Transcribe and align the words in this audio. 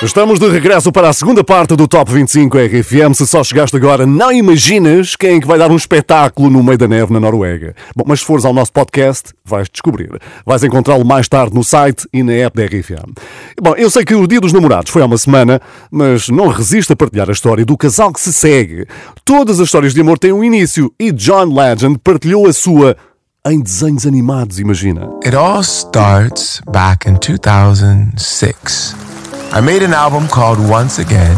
Estamos 0.00 0.38
de 0.38 0.48
regresso 0.48 0.92
para 0.92 1.08
a 1.08 1.12
segunda 1.12 1.42
parte 1.42 1.74
do 1.74 1.88
Top 1.88 2.12
25 2.12 2.56
RFM. 2.56 3.12
Se 3.14 3.26
só 3.26 3.42
chegaste 3.42 3.76
agora, 3.76 4.06
não 4.06 4.30
imaginas 4.30 5.16
quem 5.16 5.38
é 5.38 5.40
que 5.40 5.46
vai 5.46 5.58
dar 5.58 5.72
um 5.72 5.76
espetáculo 5.76 6.48
no 6.48 6.62
meio 6.62 6.78
da 6.78 6.86
neve 6.86 7.12
na 7.12 7.18
Noruega. 7.18 7.74
Bom, 7.96 8.04
mas 8.06 8.20
se 8.20 8.26
fores 8.26 8.44
ao 8.44 8.54
nosso 8.54 8.72
podcast, 8.72 9.34
vais 9.44 9.68
descobrir. 9.68 10.08
Vais 10.46 10.62
encontrá-lo 10.62 11.04
mais 11.04 11.26
tarde 11.28 11.52
no 11.52 11.64
site 11.64 12.06
e 12.12 12.22
na 12.22 12.32
app 12.32 12.56
da 12.56 12.64
RFM. 12.66 13.12
Bom, 13.60 13.74
eu 13.74 13.90
sei 13.90 14.04
que 14.04 14.14
o 14.14 14.24
Dia 14.28 14.40
dos 14.40 14.52
Namorados 14.52 14.92
foi 14.92 15.02
há 15.02 15.06
uma 15.06 15.18
semana, 15.18 15.60
mas 15.90 16.28
não 16.28 16.46
resisto 16.46 16.92
a 16.92 16.96
partilhar 16.96 17.28
a 17.28 17.32
história 17.32 17.64
do 17.64 17.76
casal 17.76 18.12
que 18.12 18.20
se 18.20 18.32
segue. 18.32 18.86
Todas 19.24 19.58
as 19.58 19.66
histórias 19.66 19.94
de 19.94 20.00
amor 20.00 20.16
têm 20.16 20.32
um 20.32 20.44
início 20.44 20.94
e 20.96 21.10
John 21.10 21.52
Legend 21.52 21.98
partilhou 22.04 22.46
a 22.46 22.52
sua 22.52 22.96
em 23.44 23.60
desenhos 23.60 24.06
animados, 24.06 24.60
imagina. 24.60 25.10
It 25.24 25.34
all 25.34 25.64
starts 25.64 26.60
back 26.70 27.08
in 27.08 27.16
2006. 27.16 29.07
I 29.50 29.62
made 29.62 29.82
an 29.82 29.94
album 29.94 30.28
called 30.28 30.60
Once 30.60 31.00
Again, 31.00 31.34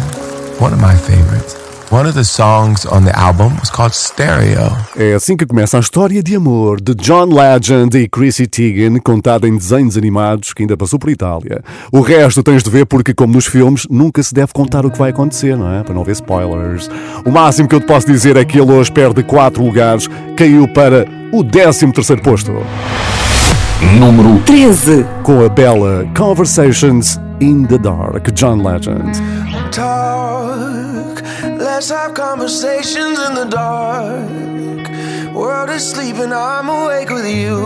one 0.58 0.74
of 0.74 0.82
my 0.82 0.96
favorites. 0.96 1.54
One 1.92 2.08
of 2.08 2.14
the 2.14 2.24
songs 2.24 2.84
on 2.84 3.04
the 3.04 3.16
album 3.16 3.56
was 3.60 3.70
called 3.70 3.94
Stereo. 3.94 4.76
É 4.96 5.14
assim 5.14 5.36
que 5.36 5.46
começa 5.46 5.76
a 5.76 5.80
história 5.80 6.20
de 6.20 6.34
amor 6.34 6.80
de 6.80 6.92
John 6.96 7.32
Legend 7.32 7.96
e 7.96 8.08
Chrissy 8.08 8.48
Teigen, 8.48 8.98
contada 8.98 9.46
em 9.46 9.56
desenhos 9.56 9.96
animados 9.96 10.52
que 10.52 10.64
ainda 10.64 10.76
passou 10.76 10.98
por 10.98 11.08
Itália. 11.08 11.62
O 11.92 12.00
resto 12.00 12.42
tens 12.42 12.64
de 12.64 12.70
ver 12.70 12.84
porque, 12.84 13.14
como 13.14 13.34
nos 13.34 13.46
filmes, 13.46 13.86
nunca 13.88 14.20
se 14.24 14.34
deve 14.34 14.52
contar 14.52 14.84
o 14.84 14.90
que 14.90 14.98
vai 14.98 15.10
acontecer, 15.10 15.56
não 15.56 15.72
é? 15.72 15.84
Para 15.84 15.94
não 15.94 16.02
haver 16.02 16.12
spoilers. 16.12 16.90
O 17.24 17.30
máximo 17.30 17.68
que 17.68 17.76
eu 17.76 17.80
te 17.80 17.86
posso 17.86 18.08
dizer 18.08 18.36
é 18.36 18.44
que 18.44 18.60
ele 18.60 18.72
hoje 18.72 18.90
perde 18.90 19.22
4 19.22 19.62
lugares, 19.62 20.08
caiu 20.36 20.66
para 20.66 21.06
o 21.32 21.44
13 21.44 21.92
terceiro 21.92 22.22
posto. 22.22 22.52
Número 23.98 24.38
13. 24.44 25.04
Com 25.22 25.44
a 25.44 25.48
bela 25.48 26.06
Conversations 26.14 27.18
in 27.40 27.66
the 27.66 27.78
Dark, 27.78 28.30
John 28.32 28.62
Legend. 28.62 29.16
talk. 29.72 31.22
Let's 31.42 31.90
have 31.90 32.14
conversations 32.14 33.18
in 33.18 33.34
the 33.34 33.44
dark. 33.46 35.34
World 35.34 35.70
is 35.70 35.88
sleeping, 35.90 36.32
I'm 36.32 36.68
awake 36.68 37.08
with 37.10 37.26
you. 37.26 37.56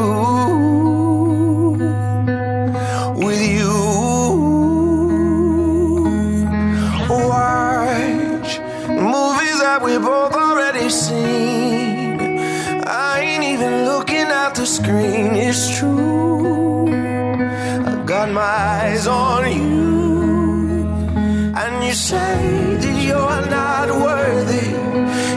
With 3.16 3.42
you. 3.42 3.74
Watch 7.08 8.60
movies 8.88 9.58
that 9.60 9.80
we 9.82 9.98
both 9.98 10.34
already 10.34 10.88
seen. 10.90 12.38
I 12.86 13.20
ain't 13.20 13.44
even 13.44 13.84
looking 13.86 14.26
at 14.42 14.54
the 14.54 14.66
screen, 14.66 15.33
it's 15.46 15.78
true. 15.78 16.88
I 16.88 18.02
got 18.06 18.30
my 18.30 18.42
eyes 18.42 19.06
on 19.06 19.42
you. 19.52 20.86
And 21.62 21.84
you 21.84 21.92
say 21.92 22.76
that 22.82 22.96
you're 23.08 23.42
not 23.58 23.88
worthy. 24.06 24.68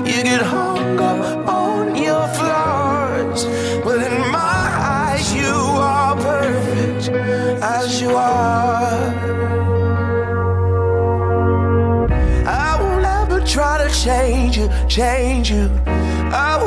You 0.10 0.24
get 0.24 0.42
hung 0.42 1.00
up 1.00 1.48
on 1.48 1.96
your 1.96 2.26
flaws. 2.38 3.46
But 3.84 4.00
in 4.10 4.18
my 4.32 4.66
eyes, 5.02 5.28
you 5.36 5.56
are 5.92 6.16
perfect 6.16 7.10
as 7.78 8.02
you 8.02 8.12
are. 8.16 9.14
I 12.66 12.70
won't 12.82 13.06
ever 13.06 13.40
try 13.46 13.76
to 13.84 13.90
change 13.94 14.58
you, 14.58 14.70
change 14.88 15.52
you. 15.52 15.70
I 16.48 16.67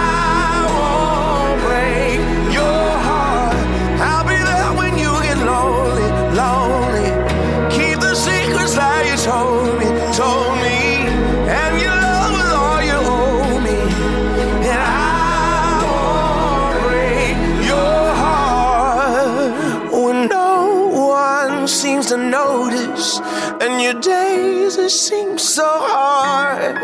seems 24.91 25.41
so 25.41 25.65
hard. 25.65 26.75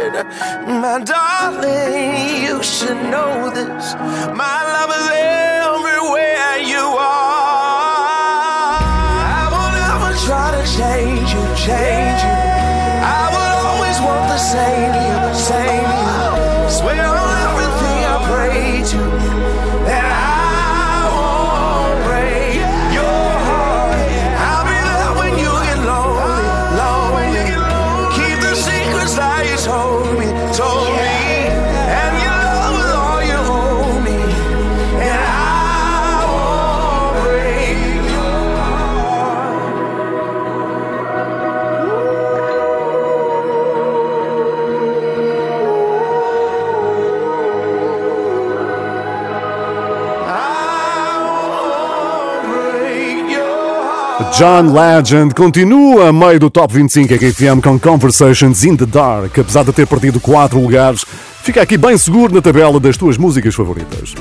My 0.66 1.00
darling, 1.04 2.44
you 2.44 2.64
should 2.64 3.02
know 3.12 3.50
this. 3.50 3.96
My 4.34 4.64
love 4.74 4.92
is 5.12 5.47
John 54.38 54.72
Legend 54.72 55.34
continua 55.34 56.10
a 56.10 56.14
meio 56.14 56.40
do 56.40 56.48
Top 56.52 56.72
25 56.72 57.12
RFM 57.12 57.60
com 57.60 57.80
Conversations 57.80 58.64
in 58.64 58.78
the 58.78 58.86
Dark. 58.86 59.40
Apesar 59.40 59.64
de 59.64 59.74
ter 59.74 59.88
perdido 59.88 60.20
4 60.20 60.60
lugares, 60.60 61.04
fica 61.42 61.64
aqui 61.64 61.76
bem 61.76 61.98
seguro 61.98 62.32
na 62.32 62.40
tabela 62.40 62.80
das 62.80 62.96
tuas 62.96 63.18
músicas 63.18 63.56
favoritas. 63.56 64.14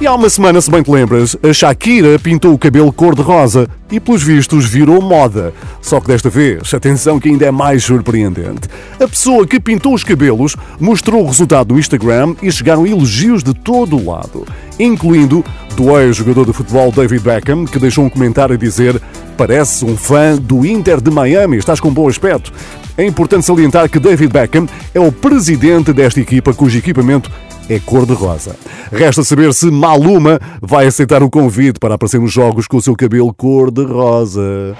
E 0.00 0.06
há 0.06 0.14
uma 0.14 0.30
semana, 0.30 0.60
se 0.60 0.70
bem 0.70 0.80
te 0.80 0.92
lembras, 0.92 1.36
a 1.42 1.52
Shakira 1.52 2.20
pintou 2.20 2.54
o 2.54 2.58
cabelo 2.58 2.92
cor-de-rosa 2.92 3.68
e, 3.90 3.98
pelos 3.98 4.22
vistos, 4.22 4.64
virou 4.64 5.02
moda. 5.02 5.52
Só 5.82 6.00
que 6.00 6.06
desta 6.06 6.30
vez, 6.30 6.72
atenção 6.72 7.18
que 7.18 7.28
ainda 7.28 7.46
é 7.46 7.50
mais 7.50 7.82
surpreendente. 7.82 8.68
A 8.94 9.08
pessoa 9.08 9.44
que 9.44 9.58
pintou 9.58 9.92
os 9.92 10.04
cabelos 10.04 10.54
mostrou 10.78 11.24
o 11.24 11.26
resultado 11.26 11.74
no 11.74 11.80
Instagram 11.80 12.36
e 12.40 12.52
chegaram 12.52 12.86
elogios 12.86 13.42
de 13.42 13.52
todo 13.52 13.96
o 13.96 14.08
lado, 14.08 14.46
incluindo 14.78 15.44
do 15.74 15.98
ex-jogador 15.98 16.46
de 16.46 16.52
futebol 16.52 16.92
David 16.92 17.24
Beckham, 17.24 17.64
que 17.64 17.80
deixou 17.80 18.04
um 18.04 18.10
comentário 18.10 18.54
a 18.54 18.58
dizer 18.58 19.02
Parece 19.36 19.84
um 19.84 19.96
fã 19.96 20.36
do 20.36 20.64
Inter 20.64 21.00
de 21.00 21.10
Miami, 21.10 21.56
estás 21.56 21.80
com 21.80 21.92
bom 21.92 22.08
aspecto. 22.08 22.52
É 22.98 23.06
importante 23.06 23.46
salientar 23.46 23.88
que 23.88 24.00
David 24.00 24.32
Beckham 24.32 24.66
é 24.92 24.98
o 24.98 25.12
presidente 25.12 25.92
desta 25.92 26.18
equipa, 26.18 26.52
cujo 26.52 26.76
equipamento 26.76 27.30
é 27.70 27.78
cor-de-rosa. 27.78 28.56
Resta 28.90 29.22
saber 29.22 29.54
se 29.54 29.70
Maluma 29.70 30.40
vai 30.60 30.88
aceitar 30.88 31.22
o 31.22 31.30
convite 31.30 31.78
para 31.78 31.94
aparecer 31.94 32.18
nos 32.20 32.32
jogos 32.32 32.66
com 32.66 32.78
o 32.78 32.82
seu 32.82 32.96
cabelo 32.96 33.32
cor-de-rosa. 33.32 34.76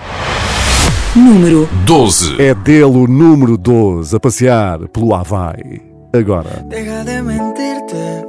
Número 1.14 1.68
12. 1.84 2.42
É 2.42 2.54
dele 2.54 2.84
o 2.86 3.06
número 3.06 3.56
12 3.56 4.16
a 4.16 4.18
passear 4.18 4.88
pelo 4.88 5.14
Havaí. 5.14 5.80
Agora. 6.12 6.64
Deja 6.68 7.04
de 7.04 7.22
mentirte. 7.22 8.26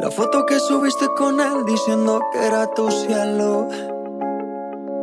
La 0.00 0.10
foto 0.10 0.44
que 0.44 0.58
subiste 0.58 1.06
con 1.16 1.38
él 1.38 1.64
diciendo 1.66 2.20
que 2.32 2.44
era 2.44 2.66
tu 2.66 2.90
cielo. 2.90 3.68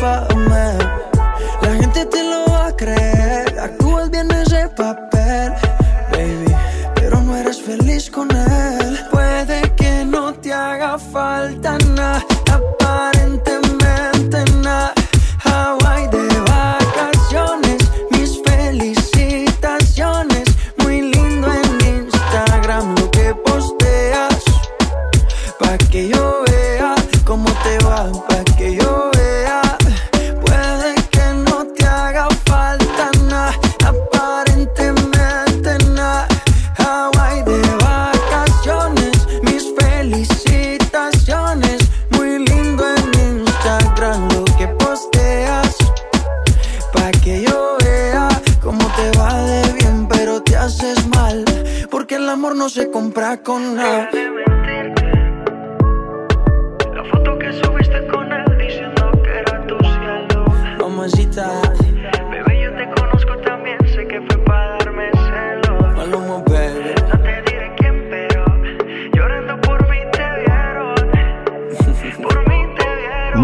pas 0.00 0.29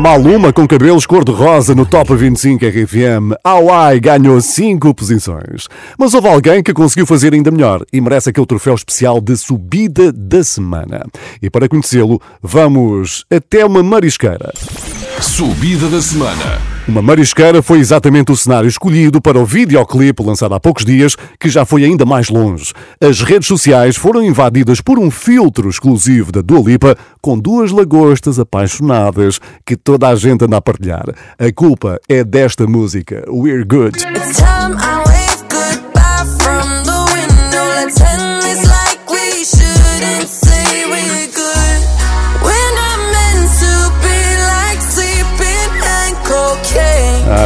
Maluma 0.07 0.53
com 0.53 0.69
cabelos 0.69 1.05
cor-de-rosa 1.05 1.75
no 1.75 1.85
Top 1.85 2.15
25 2.15 2.65
RFM. 2.65 3.35
Hawaii 3.43 3.99
ganhou 3.99 4.41
5 4.41 4.95
posições. 4.95 5.67
Mas 5.99 6.15
houve 6.15 6.29
alguém 6.29 6.63
que 6.63 6.73
conseguiu 6.73 7.05
fazer 7.05 7.35
ainda 7.35 7.51
melhor 7.51 7.85
e 7.93 8.01
merece 8.01 8.31
aquele 8.31 8.47
troféu 8.47 8.77
especial 8.77 9.21
de 9.21 9.37
subida 9.37 10.13
da 10.13 10.45
semana. 10.45 11.05
E 11.43 11.51
para 11.51 11.69
conhecê-lo, 11.69 12.23
vamos 12.41 13.25
até 13.29 13.67
uma 13.67 13.83
marisqueira. 13.83 14.53
Subida 15.21 15.89
da 15.89 16.01
semana. 16.01 16.76
Uma 16.89 17.03
marisqueira 17.03 17.61
foi 17.63 17.81
exatamente 17.81 18.31
o 18.31 18.37
cenário 18.37 18.69
escolhido 18.69 19.21
para 19.21 19.41
o 19.41 19.45
videoclipe 19.45 20.23
lançado 20.23 20.55
há 20.55 20.61
poucos 20.61 20.85
dias, 20.85 21.17
que 21.39 21.49
já 21.49 21.65
foi 21.65 21.85
ainda 21.85 22.05
mais 22.05 22.29
longe. 22.29 22.73
As 23.01 23.23
redes 23.23 23.49
sociais 23.49 23.97
foram 23.97 24.23
invadidas 24.23 24.81
por 24.81 24.97
um 24.97 25.11
filtro 25.11 25.69
exclusivo 25.69 26.31
da 26.31 26.41
Dua 26.41 26.61
Lipa, 26.61 26.97
com 27.21 27.37
duas 27.37 27.73
lagostas 27.73 28.39
apaixonadas 28.39 29.41
que 29.65 29.77
toda 29.77 30.09
a 30.09 30.15
gente 30.15 30.45
anda 30.45 30.59
a 30.59 30.63
partilhar. 30.63 31.07
A 31.37 31.53
culpa 31.53 31.99
é 32.09 32.23
desta 32.23 32.69
música, 32.69 33.25
We're 33.29 33.65
Good. 33.65 33.99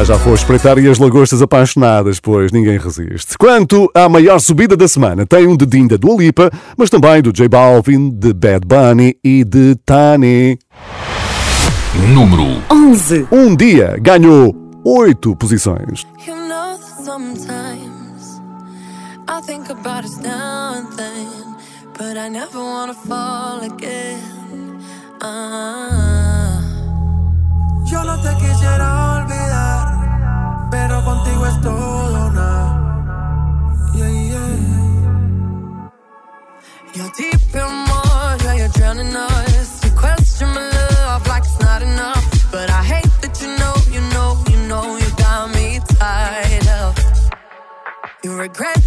Já, 0.00 0.04
já 0.04 0.18
foi 0.18 0.32
espreitar 0.32 0.78
e 0.78 0.88
as 0.88 0.98
lagostas 0.98 1.42
apaixonadas, 1.42 2.18
pois 2.18 2.50
ninguém 2.52 2.78
resiste. 2.78 3.36
Quanto 3.36 3.90
à 3.94 4.08
maior 4.08 4.38
subida 4.38 4.74
da 4.74 4.88
semana, 4.88 5.26
tem 5.26 5.46
um 5.46 5.54
dedinho 5.54 5.88
da 5.88 5.98
Dua 5.98 6.16
Lipa, 6.16 6.50
mas 6.74 6.88
também 6.88 7.20
do 7.20 7.30
J 7.30 7.48
Balvin, 7.48 8.08
de 8.08 8.32
Bad 8.32 8.66
Bunny 8.66 9.14
e 9.22 9.44
de 9.44 9.74
Tani. 9.84 10.58
Número 12.14 12.62
11. 12.70 13.28
Um 13.30 13.54
dia 13.54 13.98
ganhou 14.00 14.56
8 14.86 15.36
posições. 15.36 16.06
You 16.26 16.34
know 16.34 16.78
that 16.78 17.04
sometimes 17.04 18.40
I 19.28 19.42
think 19.44 19.70
about 19.70 20.06
us 20.06 20.16
now 20.16 20.76
and 20.76 20.86
then, 20.96 21.56
but 21.98 22.16
I 22.16 22.30
never 22.30 22.58
wanna 22.58 22.94
fall 22.94 23.60
again. 23.60 24.18
Uh 25.20 25.26
-huh. 25.26 26.40
Yo 27.92 28.02
no 28.02 28.16
te 28.22 28.34
quisiera 28.36 29.18
olvidar. 29.18 29.39
es 31.50 31.60
todo. 31.60 32.46
Yeah, 33.98 34.12
yeah. 34.32 34.54
You're 36.94 37.12
deep 37.20 37.54
in 37.62 37.72
water, 37.90 38.54
you're 38.60 38.74
drowning 38.78 39.14
us. 39.16 39.84
You 39.84 39.90
question 40.04 40.48
my 40.56 40.64
love 40.78 41.26
like 41.26 41.44
it's 41.44 41.60
not 41.60 41.82
enough. 41.82 42.24
But 42.52 42.68
I 42.70 42.82
hate 42.92 43.14
that 43.22 43.34
you 43.42 43.50
know, 43.60 43.74
you 43.94 44.02
know, 44.14 44.30
you 44.50 44.58
know, 44.70 44.84
you 45.02 45.08
got 45.24 45.54
me 45.56 45.80
tied 45.98 46.66
up. 46.80 46.94
You 48.24 48.30
regret 48.36 48.79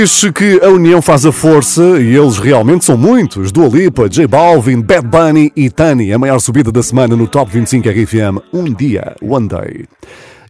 Diz 0.00 0.24
que 0.34 0.58
a 0.64 0.68
união 0.70 1.02
faz 1.02 1.26
a 1.26 1.30
força 1.30 1.82
e 2.00 2.16
eles 2.16 2.38
realmente 2.38 2.86
são 2.86 2.96
muitos. 2.96 3.52
Dua 3.52 3.68
Lipa, 3.68 4.08
J 4.08 4.26
Balvin, 4.26 4.80
Bad 4.80 5.06
Bunny 5.06 5.52
e 5.54 5.68
Tani. 5.68 6.10
A 6.10 6.18
maior 6.18 6.38
subida 6.38 6.72
da 6.72 6.82
semana 6.82 7.14
no 7.14 7.28
Top 7.28 7.52
25 7.52 7.86
RFM. 7.86 8.40
Um 8.50 8.72
dia, 8.72 9.14
one 9.20 9.46
day. 9.46 9.84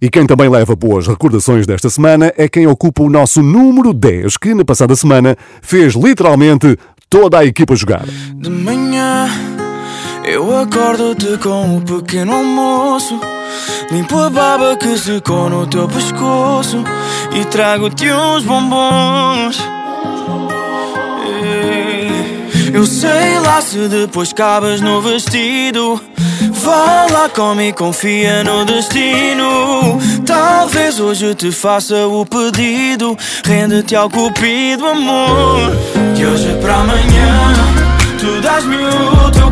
E 0.00 0.08
quem 0.08 0.24
também 0.24 0.48
leva 0.48 0.76
boas 0.76 1.08
recordações 1.08 1.66
desta 1.66 1.90
semana 1.90 2.32
é 2.36 2.48
quem 2.48 2.68
ocupa 2.68 3.02
o 3.02 3.10
nosso 3.10 3.42
número 3.42 3.92
10, 3.92 4.36
que 4.36 4.54
na 4.54 4.64
passada 4.64 4.94
semana 4.94 5.36
fez 5.60 5.94
literalmente 5.94 6.78
toda 7.08 7.40
a 7.40 7.44
equipa 7.44 7.74
jogar. 7.74 8.04
De 8.36 8.50
manhã 8.50 9.28
eu 10.24 10.56
acordo-te 10.56 11.36
com 11.38 11.48
o 11.48 11.76
um 11.78 11.80
pequeno 11.80 12.34
almoço. 12.34 13.18
Limpo 13.90 14.18
a 14.18 14.30
baba 14.30 14.76
que 14.76 14.96
secou 14.96 15.50
no 15.50 15.66
teu 15.66 15.88
pescoço 15.88 16.84
E 17.34 17.44
trago-te 17.46 18.10
uns 18.12 18.44
bombons. 18.44 19.58
Eu 22.72 22.86
sei 22.86 23.38
lá 23.40 23.60
se 23.60 23.88
depois 23.88 24.32
cabas 24.32 24.80
no 24.80 25.00
vestido. 25.02 26.00
Vá 26.52 27.06
lá, 27.10 27.28
come 27.28 27.68
e 27.68 27.72
confia 27.72 28.44
no 28.44 28.64
destino. 28.64 29.98
Talvez 30.24 31.00
hoje 31.00 31.34
te 31.34 31.50
faça 31.50 32.06
o 32.06 32.24
pedido. 32.24 33.16
Rende-te 33.44 33.96
ao 33.96 34.08
cupido, 34.08 34.86
amor 34.86 35.72
Que 36.14 36.24
hoje 36.24 36.56
para 36.60 36.74
amanhã 36.74 37.52
Tu 38.18 38.40
dás-me 38.40 38.76
o 38.76 39.30
teu 39.30 39.50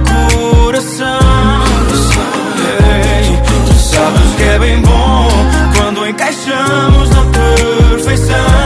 sabes 3.98 4.34
que 4.36 4.42
é 4.44 4.58
bem 4.58 4.80
bom 4.82 5.28
quando 5.76 6.06
encaixamos 6.06 7.10
na 7.10 7.24
perfeição. 7.26 8.57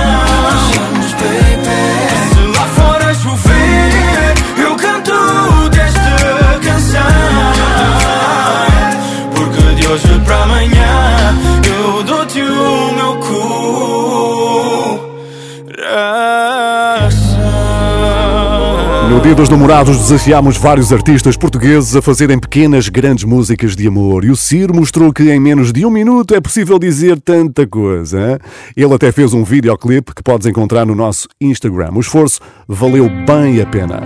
Dia 19.22 19.36
dos 19.36 19.48
Namorados 19.48 19.98
desafiámos 19.98 20.56
vários 20.56 20.92
artistas 20.92 21.36
portugueses 21.36 21.94
a 21.94 22.02
fazerem 22.02 22.40
pequenas, 22.40 22.88
grandes 22.88 23.22
músicas 23.22 23.76
de 23.76 23.86
amor. 23.86 24.24
E 24.24 24.30
o 24.32 24.36
Ciro 24.36 24.74
mostrou 24.74 25.12
que 25.12 25.30
em 25.30 25.38
menos 25.38 25.72
de 25.72 25.86
um 25.86 25.90
minuto 25.90 26.34
é 26.34 26.40
possível 26.40 26.76
dizer 26.76 27.20
tanta 27.20 27.64
coisa. 27.64 28.18
Hein? 28.18 28.38
Ele 28.76 28.92
até 28.92 29.12
fez 29.12 29.32
um 29.32 29.44
videoclipe 29.44 30.12
que 30.12 30.24
podes 30.24 30.48
encontrar 30.48 30.84
no 30.84 30.96
nosso 30.96 31.28
Instagram. 31.40 31.92
O 31.94 32.00
esforço 32.00 32.40
valeu 32.66 33.08
bem 33.24 33.60
a 33.60 33.66
pena. 33.66 34.02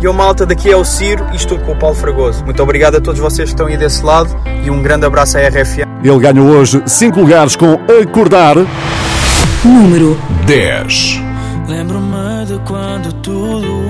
E 0.00 0.06
o 0.06 0.14
malta 0.14 0.46
daqui 0.46 0.70
é 0.70 0.76
o 0.76 0.84
Ciro 0.84 1.26
e 1.32 1.36
estou 1.36 1.58
com 1.58 1.72
o 1.72 1.76
Paulo 1.76 1.96
Fragoso. 1.96 2.44
Muito 2.44 2.62
obrigado 2.62 2.94
a 2.94 3.00
todos 3.00 3.20
vocês 3.20 3.48
que 3.48 3.54
estão 3.54 3.66
aí 3.66 3.76
desse 3.76 4.04
lado 4.04 4.30
e 4.64 4.70
um 4.70 4.80
grande 4.80 5.04
abraço 5.04 5.36
à 5.36 5.40
RFA. 5.48 5.88
Ele 6.04 6.18
ganhou 6.20 6.46
hoje 6.46 6.80
5 6.86 7.18
lugares 7.18 7.56
com 7.56 7.72
Acordar. 8.00 8.54
Número 9.64 10.16
10. 10.46 11.22
Lembro-me 11.66 12.46
de 12.46 12.58
quando 12.64 13.12
tudo 13.14 13.89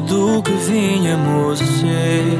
Do 0.00 0.42
que 0.42 0.52
vinhamos 0.52 1.60
a 1.60 1.64
ser. 1.64 2.38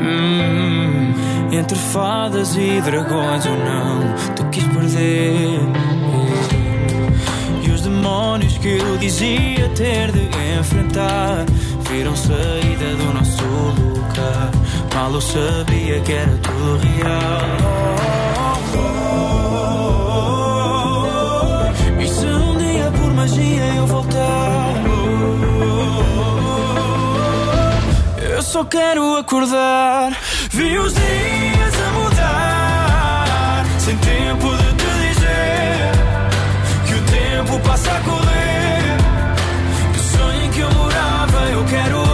Hum, 0.00 1.14
entre 1.52 1.76
fadas 1.76 2.56
e 2.56 2.80
dragões 2.80 3.44
eu 3.44 3.56
não 3.56 4.14
te 4.34 4.44
quis 4.52 4.64
perder. 4.64 5.60
E 7.62 7.70
os 7.70 7.80
demónios 7.82 8.58
que 8.58 8.78
eu 8.78 8.96
dizia 8.98 9.68
ter 9.74 10.12
de 10.12 10.28
enfrentar 10.58 11.44
viram 11.90 12.14
saída 12.14 12.94
do 12.96 13.12
nosso 13.14 13.42
lugar. 13.44 14.50
Mal 14.94 15.12
eu 15.12 15.20
sabia 15.20 16.00
que 16.00 16.12
era 16.12 16.38
tudo 16.38 16.78
real. 16.78 17.40
E 22.00 22.08
se 22.08 22.26
um 22.26 22.56
dia 22.58 22.90
por 22.92 23.12
magia 23.14 23.74
eu 23.76 23.86
voltar? 23.86 24.15
Só 28.56 28.64
quero 28.64 29.16
acordar. 29.18 30.16
Vi 30.50 30.78
os 30.78 30.94
dias 30.94 31.74
a 31.86 31.92
mudar, 31.92 33.66
sem 33.78 33.94
tempo 33.98 34.56
de 34.56 34.72
te 34.72 34.86
dizer 35.08 35.92
que 36.86 36.94
o 36.94 37.02
tempo 37.02 37.60
passa 37.68 37.90
a 37.90 38.00
correr. 38.00 38.96
No 39.94 40.02
sonho 40.02 40.44
em 40.46 40.50
que 40.52 40.60
eu 40.60 40.72
morava, 40.72 41.50
eu 41.50 41.64
quero 41.66 42.05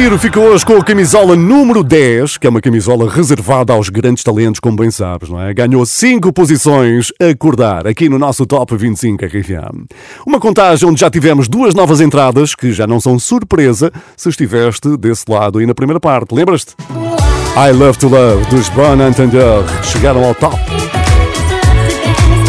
Ciro 0.00 0.18
ficou 0.18 0.44
hoje 0.44 0.64
com 0.64 0.78
a 0.78 0.82
camisola 0.82 1.36
número 1.36 1.84
10, 1.84 2.38
que 2.38 2.46
é 2.46 2.50
uma 2.50 2.62
camisola 2.62 3.06
reservada 3.06 3.74
aos 3.74 3.90
grandes 3.90 4.24
talentos, 4.24 4.58
como 4.58 4.74
bem 4.74 4.90
sabes, 4.90 5.28
não 5.28 5.38
é? 5.38 5.52
Ganhou 5.52 5.84
5 5.84 6.32
posições 6.32 7.12
a 7.20 7.26
acordar 7.26 7.86
aqui 7.86 8.08
no 8.08 8.18
nosso 8.18 8.46
Top 8.46 8.74
25 8.74 9.26
RFM. 9.26 9.84
Uma 10.26 10.40
contagem 10.40 10.88
onde 10.88 11.00
já 11.00 11.10
tivemos 11.10 11.48
duas 11.48 11.74
novas 11.74 12.00
entradas, 12.00 12.54
que 12.54 12.72
já 12.72 12.86
não 12.86 12.98
são 12.98 13.18
surpresa 13.18 13.92
se 14.16 14.30
estiveste 14.30 14.96
desse 14.96 15.24
lado 15.28 15.58
aí 15.58 15.66
na 15.66 15.74
primeira 15.74 16.00
parte. 16.00 16.34
Lembras-te? 16.34 16.74
I 17.54 17.70
Love 17.70 17.98
to 17.98 18.08
Love, 18.08 18.46
dos 18.46 18.70
Bon 18.70 19.06
Entender, 19.06 19.62
chegaram 19.82 20.24
ao 20.24 20.34
top. 20.34 20.56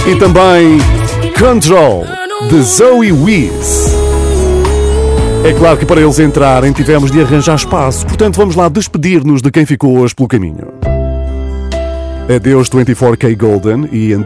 E 0.09 0.15
também 0.15 0.77
Control, 1.37 2.05
de 2.49 2.61
Zoe 2.61 3.11
Wiz. 3.11 4.00
É 5.43 5.53
claro 5.53 5.75
que 5.75 5.87
para 5.87 5.99
eles 5.99 6.19
entrarem 6.19 6.71
tivemos 6.71 7.09
de 7.09 7.19
arranjar 7.19 7.55
espaço, 7.55 8.05
portanto 8.05 8.35
vamos 8.35 8.55
lá 8.55 8.69
despedir-nos 8.69 9.41
de 9.41 9.49
quem 9.49 9.65
ficou 9.65 9.97
hoje 9.97 10.13
pelo 10.13 10.27
caminho. 10.27 10.67
Adeus 12.33 12.69
24K 12.69 13.35
Golden 13.35 13.89
e 13.91 14.09
Ian. 14.09 14.23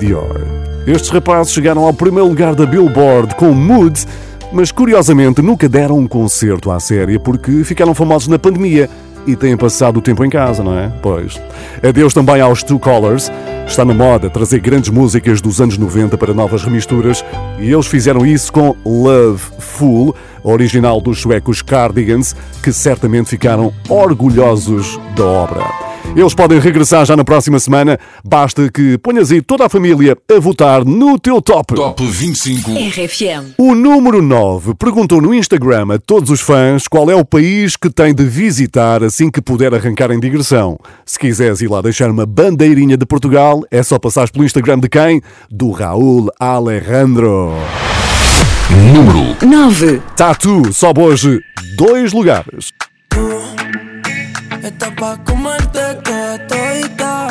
Estes 0.86 1.10
rapazes 1.10 1.54
chegaram 1.54 1.86
ao 1.86 1.93
primeiro 1.93 2.28
lugar 2.28 2.54
da 2.54 2.65
Billboard 2.65 3.34
com 3.36 3.54
Mood, 3.54 4.06
mas 4.51 4.73
curiosamente 4.73 5.41
nunca 5.41 5.69
deram 5.69 5.97
um 5.99 6.06
concerto 6.06 6.69
à 6.69 6.82
série 6.82 7.17
porque 7.17 7.63
ficaram 7.63 7.95
famosos 7.95 8.28
na 8.28 8.38
pandemia 8.38 8.89
e 9.25 9.35
têm 9.35 9.57
passado 9.57 9.97
o 9.97 10.01
tempo 10.01 10.23
em 10.23 10.29
casa, 10.29 10.63
não 10.63 10.77
é? 10.77 10.91
Pois. 11.01 11.39
Adeus 11.88 12.13
também 12.13 12.41
aos 12.41 12.63
Two 12.63 12.79
Colors. 12.79 13.31
Está 13.67 13.83
na 13.83 13.93
moda 13.93 14.29
trazer 14.29 14.59
grandes 14.59 14.89
músicas 14.89 15.41
dos 15.41 15.59
anos 15.59 15.77
90 15.77 16.17
para 16.17 16.33
novas 16.33 16.63
remisturas 16.63 17.25
e 17.59 17.71
eles 17.71 17.88
fizeram 17.88 18.25
isso 18.25 18.53
com 18.53 18.75
Love 18.85 19.41
Fool, 19.59 20.15
original 20.43 21.01
dos 21.01 21.19
suecos 21.19 21.61
Cardigans, 21.61 22.35
que 22.61 22.71
certamente 22.71 23.29
ficaram 23.29 23.73
orgulhosos 23.89 24.99
da 25.15 25.25
obra. 25.25 25.94
Eles 26.15 26.34
podem 26.34 26.60
regressar 26.60 27.06
já 27.06 27.15
na 27.15 27.24
próxima 27.24 27.60
semana, 27.60 28.00
basta 28.24 28.70
que 28.72 28.98
ponhas 28.98 29.32
aí 29.32 29.41
toda 29.41 29.65
a 29.65 29.70
família 29.70 30.18
a 30.34 30.39
votar 30.39 30.86
no 30.86 31.20
teu 31.20 31.41
top. 31.41 31.76
Top 31.76 32.06
25. 32.06 32.72
RFM. 32.72 33.54
O 33.58 33.76
número 33.76 34.22
9 34.22 34.76
perguntou 34.76 35.22
no 35.22 35.34
Instagram 35.34 35.94
a 35.94 36.00
todos 36.00 36.30
os 36.30 36.39
fãs 36.39 36.88
qual 36.88 37.10
é 37.10 37.15
o 37.15 37.26
país 37.26 37.76
que 37.76 37.89
tem 37.89 38.13
de 38.13 38.24
visitar 38.24 39.04
assim 39.04 39.30
que 39.30 39.41
puder 39.41 39.74
arrancar 39.74 40.10
em 40.12 40.20
digressão. 40.20 40.80
Se 41.06 41.20
quiseres 41.20 41.62
ir 41.62 41.70
lá 41.70 41.82
deixar 41.82 42.10
uma 42.10 42.26
bandeirinha 42.26 42.96
de 42.96 43.06
Portugal, 43.06 43.63
é 43.70 43.84
só 43.84 44.00
passares 44.00 44.32
pelo 44.32 44.46
Instagram 44.46 44.80
de 44.80 44.88
quem? 44.89 45.22
Do 45.52 45.72
Raul 45.72 46.30
Alejandro. 46.39 47.54
número 48.94 49.36
9. 49.46 50.02
Tatu 50.15 50.74
sobe 50.74 51.02
hoje 51.02 51.41
dois 51.78 52.13
lugares. 52.13 52.72
Estás 54.63 54.94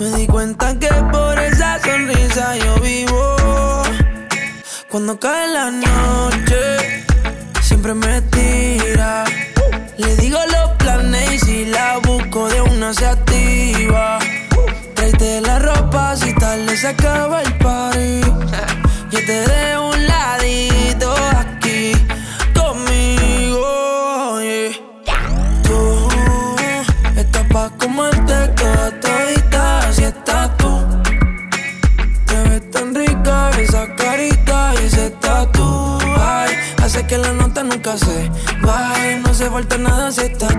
Me 0.00 0.08
di 0.12 0.26
cuenta 0.26 0.78
que 0.78 0.88
por 1.12 1.38
esa 1.38 1.78
sonrisa 1.78 2.56
yo 2.56 2.74
vivo. 2.76 3.36
Cuando 4.88 5.20
cae 5.20 5.46
la 5.52 5.70
noche, 5.70 7.04
siempre 7.60 7.92
me 7.92 8.22
tira. 8.22 9.24
Le 9.98 10.16
digo 10.16 10.38
los 10.46 10.70
planes 10.78 11.32
y 11.34 11.38
si 11.40 11.64
la 11.66 11.98
busco 11.98 12.48
de 12.48 12.62
una 12.62 12.94
se 12.94 13.06
activa. 13.08 14.18
Tráete 14.94 15.42
la 15.42 15.58
ropa 15.58 16.16
si 16.16 16.34
tal 16.34 16.66
se 16.78 16.88
acaba 16.88 17.42
el 17.42 17.58
party. 17.58 18.20
Yo 19.10 19.18
te 19.26 19.38
dejo 19.50 19.90
un 19.90 20.06
ladito 20.06 21.19
baje. 39.62 39.68
No 39.68 39.68
se 39.68 39.68
falta 39.68 39.78
nada 39.78 40.12
si 40.12 40.20
estás 40.22 40.49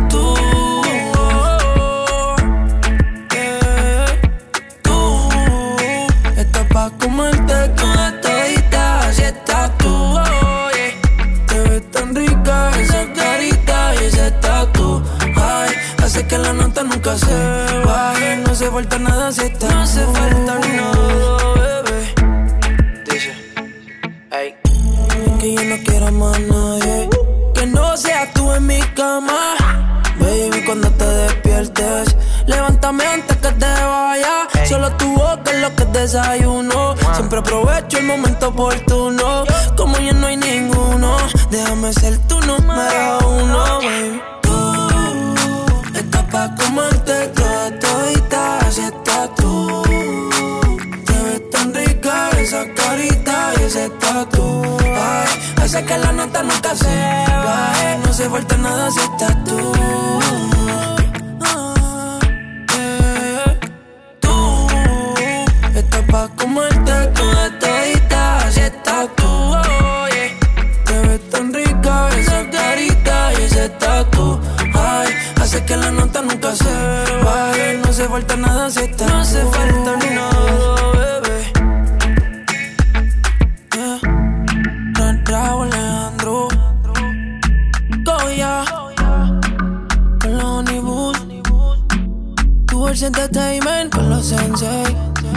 Tours 92.91 93.03
Entertainment 93.03 93.89
con 93.89 94.09
los 94.09 94.25
Sensei. 94.25 94.83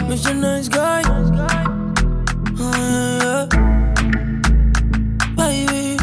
Nice 0.09 0.69
Guy. 0.69 1.01
Baby. 5.37 5.95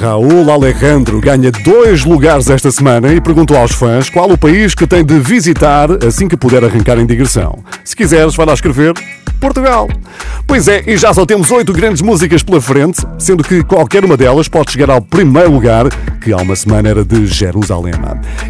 Raul 0.00 0.50
Alejandro 0.50 1.20
ganha 1.20 1.52
dois 1.52 2.04
lugares 2.04 2.50
esta 2.50 2.72
semana 2.72 3.12
e 3.12 3.20
perguntou 3.20 3.56
aos 3.56 3.70
fãs 3.70 4.10
qual 4.10 4.28
o 4.32 4.36
país 4.36 4.74
que 4.74 4.88
tem 4.88 5.04
de 5.04 5.20
visitar 5.20 6.04
assim 6.04 6.26
que 6.26 6.36
puder 6.36 6.64
arrancar 6.64 6.98
em 6.98 7.06
digressão. 7.06 7.62
Se 7.84 7.94
quiseres, 7.94 8.34
vai 8.34 8.46
lá 8.46 8.54
escrever 8.54 8.92
Portugal. 9.40 9.88
Pois 10.48 10.66
é, 10.66 10.82
e 10.84 10.96
já 10.96 11.14
só 11.14 11.24
temos 11.24 11.48
oito 11.52 11.72
grandes 11.72 12.02
músicas 12.02 12.42
pela 12.42 12.60
frente, 12.60 13.06
sendo 13.20 13.44
que 13.44 13.62
qualquer 13.62 14.04
uma 14.04 14.16
delas 14.16 14.48
pode 14.48 14.72
chegar 14.72 14.90
ao 14.90 15.00
primeiro 15.00 15.52
lugar, 15.52 15.86
que 16.20 16.32
há 16.32 16.36
uma 16.36 16.54
semana 16.54 16.88
era 16.88 17.04
de 17.04 17.26
Jerusalém. 17.26 17.94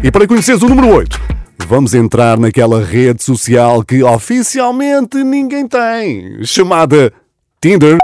E 0.03 0.11
para 0.11 0.27
conheceres 0.27 0.61
o 0.61 0.67
número 0.67 0.89
8, 0.89 1.19
vamos 1.67 1.93
entrar 1.93 2.37
naquela 2.37 2.83
rede 2.83 3.23
social 3.23 3.83
que 3.83 4.03
oficialmente 4.03 5.23
ninguém 5.23 5.67
tem, 5.67 6.43
chamada 6.43 7.13
Tinder. 7.61 7.97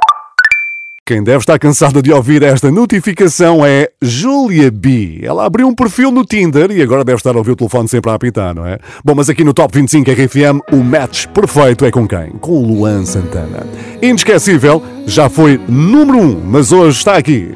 Quem 1.05 1.23
deve 1.23 1.37
estar 1.37 1.57
cansada 1.57 2.01
de 2.01 2.11
ouvir 2.11 2.43
esta 2.43 2.69
notificação 2.69 3.65
é 3.65 3.89
Julia 4.01 4.69
B. 4.69 5.21
Ela 5.23 5.45
abriu 5.45 5.67
um 5.67 5.73
perfil 5.73 6.11
no 6.11 6.25
Tinder 6.25 6.69
e 6.69 6.81
agora 6.81 7.05
deve 7.05 7.17
estar 7.17 7.33
a 7.33 7.37
ouvir 7.37 7.51
o 7.51 7.55
telefone 7.55 7.87
sempre 7.87 8.11
a 8.11 8.13
apitar, 8.13 8.53
não 8.53 8.65
é? 8.65 8.77
Bom, 9.05 9.15
mas 9.15 9.29
aqui 9.29 9.41
no 9.41 9.53
Top 9.53 9.73
25 9.73 10.11
RFM, 10.11 10.59
o 10.69 10.83
match 10.83 11.27
perfeito 11.27 11.85
é 11.85 11.91
com 11.91 12.05
quem? 12.05 12.31
Com 12.41 12.61
o 12.61 12.67
Luan 12.67 13.05
Santana. 13.05 13.65
Inesquecível, 14.01 14.83
já 15.05 15.29
foi 15.29 15.57
número 15.69 16.19
1, 16.19 16.41
mas 16.43 16.73
hoje 16.73 16.97
está 16.97 17.15
aqui. 17.15 17.55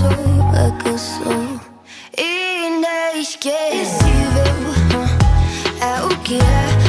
sou, 0.00 0.08
é 0.54 0.70
que 0.82 0.88
eu 0.88 0.98
sou. 0.98 1.60
Inesquecível, 2.16 3.50
é 5.80 6.02
o 6.02 6.08
que 6.22 6.36
é 6.36 6.79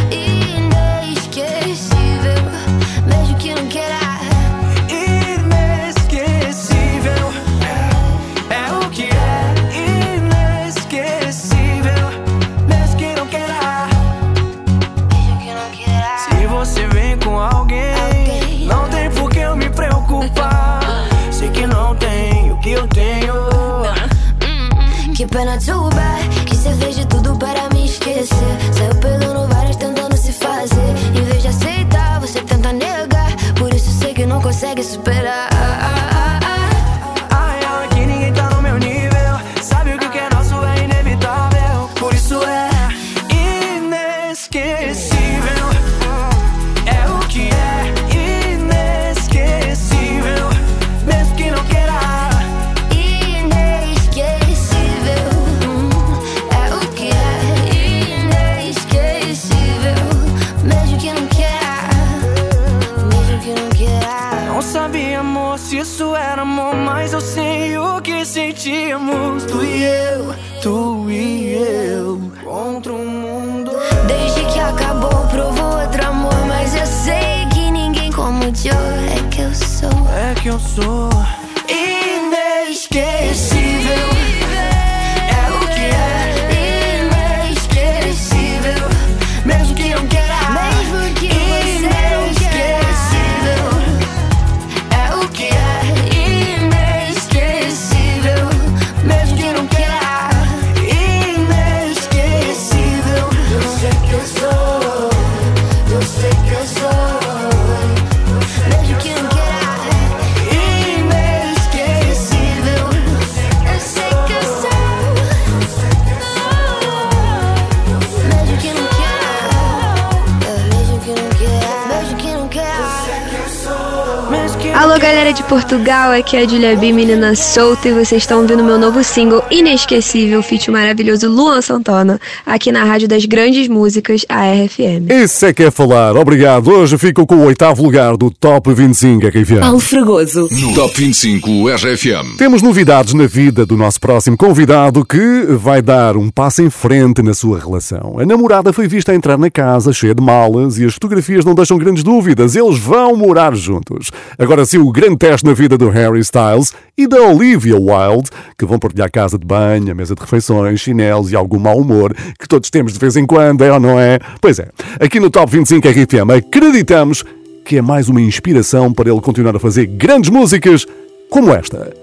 galera 125.32 125.34
de 125.34 125.44
Portugal, 125.44 126.12
aqui 126.12 126.36
é 126.36 126.41
a 126.41 126.48
Julia 126.48 126.76
B, 126.76 126.91
menina 126.91 127.36
solta, 127.36 127.88
e 127.88 127.94
vocês 127.94 128.24
estão 128.24 128.41
ouvindo 128.41 128.63
meu 128.63 128.78
novo 128.78 129.04
single 129.04 129.44
Inesquecível, 129.50 130.41
feat 130.44 130.70
maravilhoso 130.70 131.30
Luan 131.30 131.62
Santana, 131.62 132.20
aqui 132.46 132.72
na 132.72 132.84
Rádio 132.84 133.08
das 133.08 133.26
Grandes 133.26 133.67
Músicas, 133.67 134.26
a 134.28 134.52
RFM. 134.52 135.10
Isso 135.10 135.46
é 135.46 135.54
que 135.54 135.63
é 135.63 135.72
falar. 135.72 136.15
Obrigado. 136.15 136.70
Hoje 136.70 136.98
fico 136.98 137.26
com 137.26 137.36
o 137.36 137.46
oitavo 137.46 137.84
lugar 137.84 138.17
do 138.17 138.30
Top 138.30 138.74
25 138.74 139.28
RFM. 139.28 139.60
Paulo 139.60 139.80
Fragoso. 139.80 140.48
No 140.52 140.74
Top 140.74 140.94
25 141.00 141.70
RFM. 141.70 142.38
Temos 142.38 142.62
novidades 142.62 143.13
na 143.13 143.28
vida 143.28 143.65
do 143.65 143.78
nosso 143.78 144.00
próximo 144.00 144.38
convidado 144.38 145.06
que 145.06 145.46
vai 145.50 145.82
dar 145.82 146.17
um 146.17 146.30
passo 146.30 146.62
em 146.62 146.70
frente 146.70 147.22
na 147.22 147.34
sua 147.34 147.60
relação. 147.60 148.17
A 148.20 148.26
namorada 148.26 148.74
foi 148.74 148.88
vista 148.88 149.12
a 149.12 149.15
entrar 149.15 149.38
na 149.38 149.50
casa 149.50 149.94
cheia 149.94 150.15
de 150.15 150.22
malas 150.22 150.78
e 150.78 150.86
as 150.86 150.94
fotografias 150.94 151.46
não 151.46 151.56
deixam 151.56 151.78
grandes 151.78 152.04
dúvidas. 152.04 152.56
Eles 152.56 152.78
vão 152.78 153.15
morar 153.15 153.56
juntos. 153.56 154.12
Agora 154.38 154.65
sim, 154.65 154.78
o 154.78 154.91
grande 154.91 155.20
teste 155.21 155.45
na 155.45 155.53
vida 155.53 155.77
do 155.77 155.88
Harry 155.88 156.19
Styles 156.19 156.73
e 156.97 157.05
da 157.05 157.21
Olivia 157.21 157.75
Wilde, 157.75 158.31
que 158.57 158.65
vão 158.65 158.79
partilhar 158.79 159.12
casa 159.12 159.38
de 159.38 159.45
banho, 159.45 159.91
a 159.91 159.93
mesa 159.93 160.15
de 160.15 160.21
refeições, 160.21 160.79
chinelos 160.79 161.31
e 161.31 161.36
algum 161.36 161.60
mau 161.60 161.77
humor 161.77 162.12
que 162.39 162.47
todos 162.47 162.71
temos 162.71 162.93
de 162.93 162.97
vez 162.97 163.15
em 163.15 163.27
quando, 163.27 163.63
é 163.63 163.71
ou 163.71 163.79
não 163.79 163.99
é? 163.99 164.17
Pois 164.41 164.57
é. 164.57 164.69
Aqui 164.99 165.19
no 165.19 165.29
Top 165.29 165.51
25 165.51 165.88
RFM 165.88 166.31
acreditamos 166.36 167.23
que 167.63 167.77
é 167.77 167.84
mais 167.84 168.10
uma 168.10 168.19
inspiração 168.19 168.91
para 168.91 169.12
ele 169.12 169.21
continuar 169.21 169.55
a 169.55 169.60
fazer 169.60 169.86
grandes 169.86 170.31
músicas 170.31 170.88
como 171.29 171.53
esta. 171.53 171.93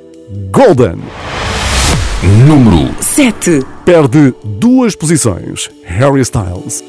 Golden. 0.53 0.99
Número 2.47 2.95
7. 3.01 3.67
Perde 3.85 4.33
duas 4.45 4.95
posições. 4.95 5.69
Harry 5.85 6.21
Styles. 6.21 6.85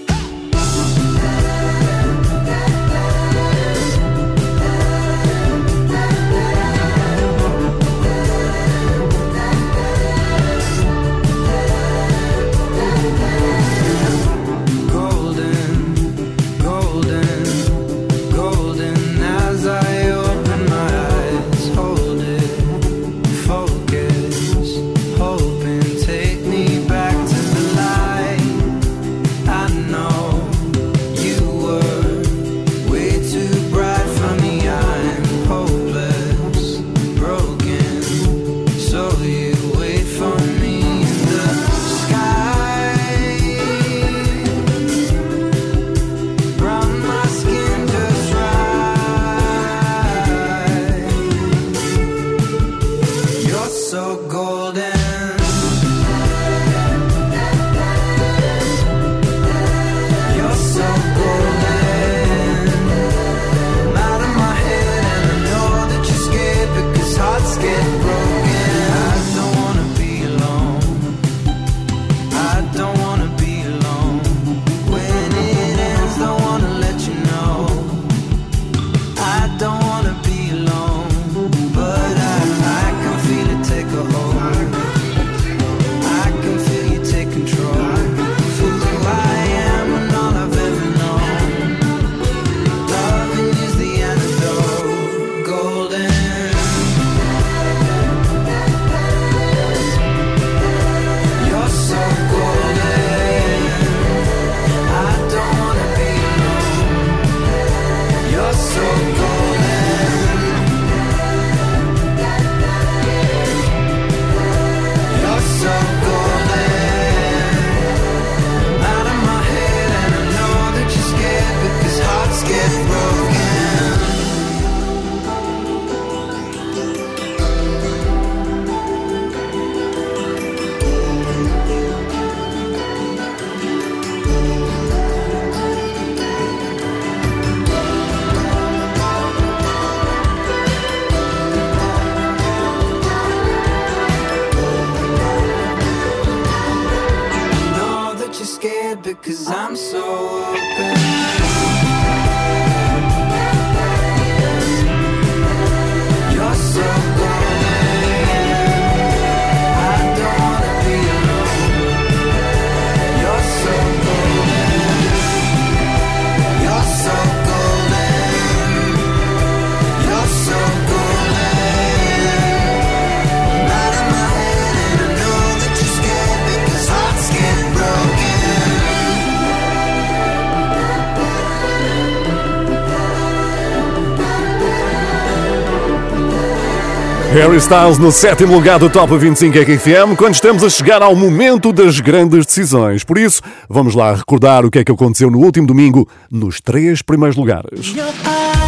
Harry 187.34 187.58
Styles 187.58 188.00
no 188.00 188.12
sétimo 188.12 188.54
lugar 188.54 188.80
do 188.80 188.90
Top 188.90 189.16
25 189.16 189.56
RFM, 189.56 190.16
quando 190.18 190.34
estamos 190.34 190.64
a 190.64 190.70
chegar 190.70 191.04
ao 191.04 191.16
momento 191.16 191.72
das 191.72 192.00
grandes 192.00 192.44
decisões. 192.44 193.04
Por 193.04 193.20
isso, 193.20 193.42
vamos 193.70 193.94
lá 193.94 194.16
recordar 194.16 194.66
o 194.66 194.72
que 194.72 194.80
é 194.80 194.84
que 194.84 194.92
aconteceu 194.92 195.30
no 195.30 195.38
último 195.38 195.68
domingo 195.68 196.08
nos 196.32 196.60
três 196.60 197.04
primeiros 197.04 197.38
lugares. 197.38 197.94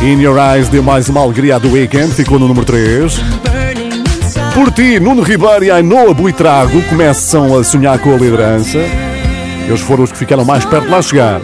In 0.03 0.21
Your 0.21 0.37
Eyes 0.37 0.69
deu 0.69 0.83
mais 0.83 1.09
uma 1.09 1.21
alegria 1.21 1.59
do 1.59 1.71
weekend, 1.71 2.13
ficou 2.13 2.37
no 2.37 2.47
número 2.47 2.65
3. 2.65 3.19
Por 4.53 4.71
ti, 4.71 4.99
Nuno 4.99 5.23
Ribeiro 5.23 5.63
e 5.63 5.71
Ainoa 5.71 6.13
Buitrago 6.13 6.83
começam 6.83 7.57
a 7.57 7.63
sonhar 7.63 7.97
com 7.97 8.13
a 8.13 8.17
liderança. 8.17 8.77
Eles 9.67 9.81
foram 9.81 10.03
os 10.03 10.11
que 10.11 10.17
ficaram 10.19 10.45
mais 10.45 10.65
perto 10.65 10.85
de 10.85 10.91
lá 10.91 11.01
chegar. 11.01 11.41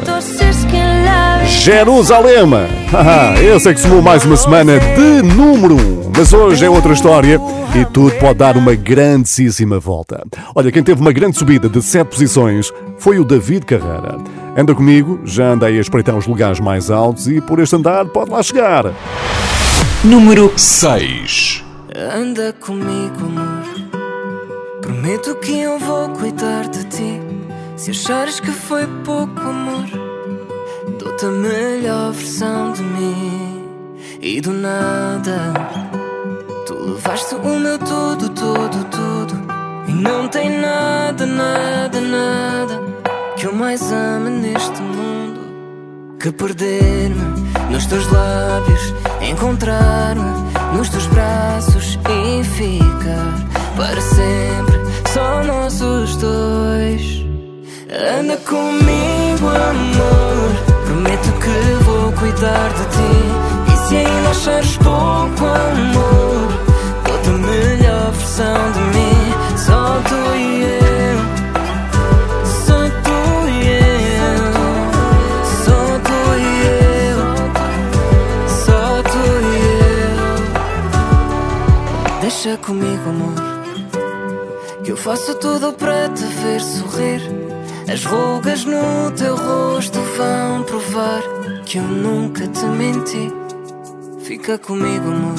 Jerusalema! 1.47 2.67
Esse 3.55 3.69
é 3.69 3.73
que 3.73 3.79
somou 3.79 4.03
mais 4.03 4.23
uma 4.23 4.37
semana 4.37 4.79
de 4.79 5.23
número 5.23 5.75
1. 5.75 5.96
Mas 6.17 6.33
hoje 6.33 6.65
é 6.65 6.69
outra 6.69 6.93
história 6.93 7.39
e 7.79 7.85
tudo 7.85 8.15
pode 8.15 8.39
dar 8.39 8.57
uma 8.57 8.73
grandíssima 8.73 9.79
volta. 9.79 10.25
Olha, 10.55 10.71
quem 10.71 10.81
teve 10.81 10.99
uma 10.99 11.11
grande 11.11 11.37
subida 11.37 11.69
de 11.69 11.79
7 11.79 12.07
posições 12.07 12.73
foi 12.97 13.19
o 13.19 13.23
David 13.23 13.67
Carreira. 13.67 14.17
Anda 14.57 14.73
comigo, 14.73 15.19
já 15.23 15.51
andei 15.51 15.77
a 15.77 15.79
espreitar 15.79 16.17
os 16.17 16.25
lugares 16.25 16.59
mais 16.59 16.89
altos 16.89 17.27
e 17.27 17.39
por 17.39 17.59
este 17.59 17.75
andar 17.75 18.07
pode 18.07 18.31
lá 18.31 18.41
chegar. 18.41 18.85
Número 20.03 20.51
6 20.57 21.63
Anda 21.95 22.51
comigo, 22.53 23.19
amor. 23.19 23.63
Prometo 24.81 25.35
que 25.35 25.59
eu 25.59 25.77
vou 25.77 26.09
cuidar 26.09 26.67
de 26.67 26.83
ti. 26.85 27.21
Se 27.75 27.91
achares 27.91 28.39
que 28.39 28.49
foi 28.49 28.87
pouco 29.05 29.39
amor, 29.39 29.85
dou-te 30.97 31.27
a 31.27 31.29
melhor 31.29 32.11
versão 32.11 32.73
de 32.73 32.81
mim. 32.81 33.63
E 34.19 34.41
do 34.41 34.51
nada, 34.51 35.53
levaste 36.87 37.35
o 37.35 37.59
meu 37.59 37.77
tudo, 37.77 38.29
tudo, 38.29 38.85
tudo. 38.85 39.47
E 39.87 39.91
não 39.91 40.27
tem 40.27 40.49
nada, 40.59 41.25
nada, 41.25 42.01
nada 42.01 42.81
que 43.35 43.45
eu 43.45 43.53
mais 43.53 43.91
ame 43.91 44.29
neste 44.29 44.81
mundo 44.81 45.39
que 46.19 46.31
perder-me 46.31 47.47
nos 47.69 47.85
teus 47.85 48.11
lábios, 48.11 48.93
encontrar-me 49.21 50.23
nos 50.75 50.89
teus 50.89 51.05
braços 51.07 51.99
e 52.09 52.43
ficar 52.43 53.47
para 53.75 54.01
sempre 54.01 54.77
só 55.13 55.43
nós 55.43 55.79
os 55.81 56.15
dois. 56.17 57.25
Anda 58.19 58.37
comigo, 58.37 59.47
amor. 59.47 60.67
Prometo 60.85 61.31
que 61.39 61.83
vou 61.83 62.11
cuidar 62.13 62.69
de 62.69 62.85
ti. 62.95 63.73
E 63.73 63.87
se 63.87 63.95
ainda 63.95 64.29
achares 64.29 64.77
pouco 64.77 65.45
amor, 65.45 66.66
dou-te 67.27 67.29
a 67.29 67.33
melhor 67.33 68.11
versão 68.11 68.71
de 68.71 68.79
mim. 68.79 69.33
Só 69.57 70.01
tu 70.07 70.35
e 70.35 70.63
eu. 70.63 71.17
Só 72.45 72.89
tu 73.03 73.49
e 73.49 73.67
eu. 73.67 74.53
Só 75.65 75.99
tu 76.07 76.19
e 76.39 76.41
eu. 77.09 77.19
Só 78.47 79.03
tu 79.03 79.23
e 79.43 79.45
eu. 80.13 80.21
Deixa 82.21 82.57
comigo, 82.57 83.09
amor. 83.09 83.33
Que 84.83 84.91
eu 84.91 84.97
faço 84.97 85.33
tudo 85.35 85.73
para 85.73 86.09
te 86.09 86.23
ver 86.23 86.61
sorrir. 86.61 87.21
As 87.91 88.03
rugas 88.03 88.65
no 88.65 89.11
teu 89.15 89.35
rosto 89.35 89.99
vão 90.17 90.63
provar 90.63 91.21
que 91.65 91.77
eu 91.77 91.83
nunca 91.83 92.47
te 92.47 92.65
menti. 92.65 93.31
Fica 94.19 94.57
comigo, 94.57 95.09
amor. 95.09 95.35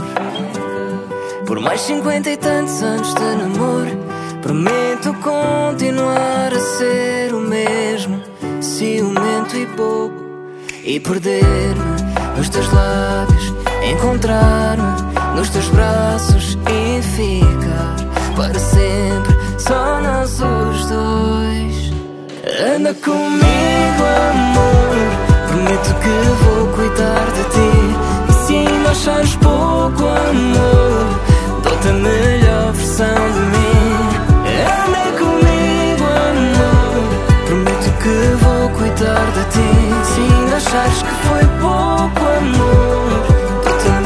Por 1.48 1.60
mais 1.60 1.80
cinquenta 1.80 2.28
e 2.28 2.36
tantos 2.36 2.82
anos 2.82 3.14
de 3.14 3.34
namoro, 3.36 3.98
prometo 4.42 5.14
continuar 5.14 6.52
a 6.52 6.60
ser 6.60 7.32
o 7.32 7.40
mesmo, 7.40 8.20
ciumento 8.60 9.56
e 9.56 9.64
bobo. 9.64 10.14
E 10.84 11.00
perder-me 11.00 12.36
nos 12.36 12.50
teus 12.50 12.70
lábios, 12.70 13.54
encontrar-me 13.82 15.34
nos 15.34 15.48
teus 15.48 15.68
braços 15.68 16.58
e 16.68 17.00
ficar 17.16 17.96
para 18.36 18.58
sempre 18.58 19.34
só 19.58 20.02
nós 20.02 20.32
os 20.32 20.84
dois. 20.84 21.92
Anda 22.76 22.92
comigo, 22.92 24.04
amor. 24.32 25.48
Prometo 25.48 25.94
que 25.94 26.44
vou 26.44 26.66
cuidar 26.74 27.24
de 27.32 27.44
ti. 27.54 28.28
E 28.28 28.32
se 28.46 28.54
ainda 28.54 28.90
achares 28.90 29.34
pouco 29.36 30.04
amor, 30.04 31.27
dou-te 31.78 31.88
a 31.88 31.92
melhor 31.92 32.72
versão 32.72 33.06
de 33.06 33.40
mim. 33.40 34.08
Anda 34.66 35.04
comigo, 35.18 36.04
amor. 36.28 37.06
Prometo 37.46 37.90
que 38.02 38.16
vou 38.44 38.68
cuidar 38.70 39.26
de 39.32 39.44
ti. 39.52 39.70
Se 40.04 40.20
ainda 40.20 40.56
achares 40.56 41.02
que 41.02 41.14
foi 41.28 41.44
pouco 41.60 42.20
amor, 42.38 43.26
dou-te 43.64 43.88
a 43.88 44.00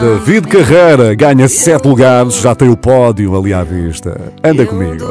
David 0.00 0.48
Carreira 0.48 1.14
ganha 1.14 1.48
7 1.48 1.86
lugares, 1.86 2.34
já 2.40 2.54
tem 2.54 2.68
o 2.68 2.76
pódio 2.76 3.36
ali 3.36 3.52
à 3.52 3.62
vista. 3.62 4.20
Anda 4.42 4.66
comigo. 4.66 5.04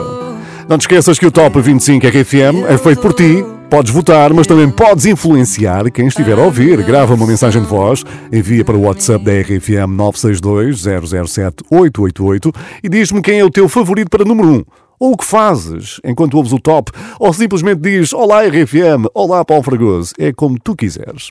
Não 0.67 0.77
te 0.77 0.81
esqueças 0.81 1.17
que 1.17 1.25
o 1.25 1.31
Top 1.31 1.59
25 1.59 2.05
RFM 2.05 2.65
é 2.67 2.77
feito 2.77 3.01
por 3.01 3.13
ti. 3.13 3.43
Podes 3.69 3.91
votar, 3.91 4.33
mas 4.33 4.47
também 4.47 4.69
podes 4.69 5.05
influenciar 5.05 5.89
quem 5.91 6.07
estiver 6.07 6.37
a 6.37 6.41
ouvir. 6.41 6.81
Grava 6.83 7.13
uma 7.13 7.27
mensagem 7.27 7.61
de 7.61 7.67
voz, 7.67 8.03
envia 8.31 8.63
para 8.63 8.77
o 8.77 8.81
WhatsApp 8.81 9.23
da 9.23 9.31
RFM 9.31 9.89
962 9.89 10.81
007 11.29 11.63
888 11.69 12.53
e 12.83 12.89
diz-me 12.89 13.21
quem 13.21 13.39
é 13.39 13.45
o 13.45 13.49
teu 13.49 13.67
favorito 13.67 14.09
para 14.09 14.23
número 14.23 14.49
1. 14.49 14.86
Ou 14.99 15.13
o 15.13 15.17
que 15.17 15.25
fazes 15.25 15.99
enquanto 16.03 16.35
ouves 16.37 16.51
o 16.51 16.59
top, 16.59 16.91
ou 17.19 17.31
simplesmente 17.31 17.81
diz 17.81 18.13
Olá 18.13 18.41
RFM, 18.41 19.05
Olá 19.13 19.45
Paulo 19.45 19.63
Fragoso, 19.63 20.13
é 20.17 20.33
como 20.33 20.59
tu 20.59 20.75
quiseres. 20.75 21.29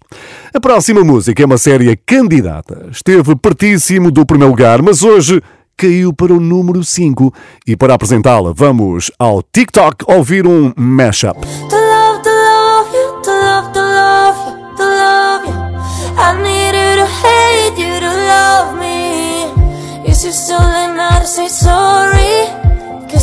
A 0.55 0.61
próxima 0.61 1.03
música 1.03 1.43
é 1.43 1.47
uma 1.47 1.59
série 1.59 1.97
candidata. 1.97 2.89
Esteve 2.93 3.35
pertíssimo 3.35 4.11
do 4.11 4.25
primeiro 4.25 4.53
lugar, 4.53 4.81
mas 4.83 5.03
hoje 5.03 5.43
caiu 5.77 6.13
para 6.13 6.33
o 6.33 6.39
número 6.39 6.85
5. 6.85 7.35
E 7.67 7.77
para 7.77 7.95
apresentá-la, 7.95 8.53
vamos 8.55 9.11
ao 9.19 9.43
TikTok 9.43 10.05
ouvir 10.07 10.47
um 10.47 10.73
mashup. 10.77 11.39
I 16.19 16.33
need 16.43 16.75
you 16.75 16.97
to 16.97 17.07
hate 17.07 17.79
you 17.79 18.01
to 18.01 18.09
love 18.09 18.79
me. 18.79 20.11
Is 20.11 20.25
you 20.25 20.33
still 20.33 20.59
to 20.59 21.27
say 21.27 21.49
sorry? 21.49 22.67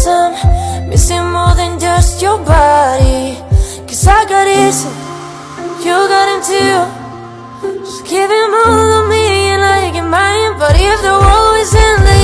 Cause 0.04 0.36
I'm 0.36 0.89
missing 0.89 1.24
more 1.32 1.56
than 1.56 1.80
just 1.80 2.22
your 2.22 2.38
body. 2.38 3.38
Cause 3.88 4.06
I 4.06 4.26
got 4.28 4.47
easy, 4.51 4.89
you 5.80 5.95
got 6.12 6.28
him 6.28 6.41
too. 6.43 7.80
Just 7.80 8.04
give 8.04 8.30
him 8.30 8.51
all 8.66 8.99
of 8.99 9.08
me 9.08 9.24
and 9.54 9.64
I 9.64 9.91
get 9.93 10.04
mine. 10.04 10.60
But 10.60 10.76
if 10.76 11.01
the 11.04 11.14
world 11.14 11.56
is 11.64 11.74
ending, 11.74 12.22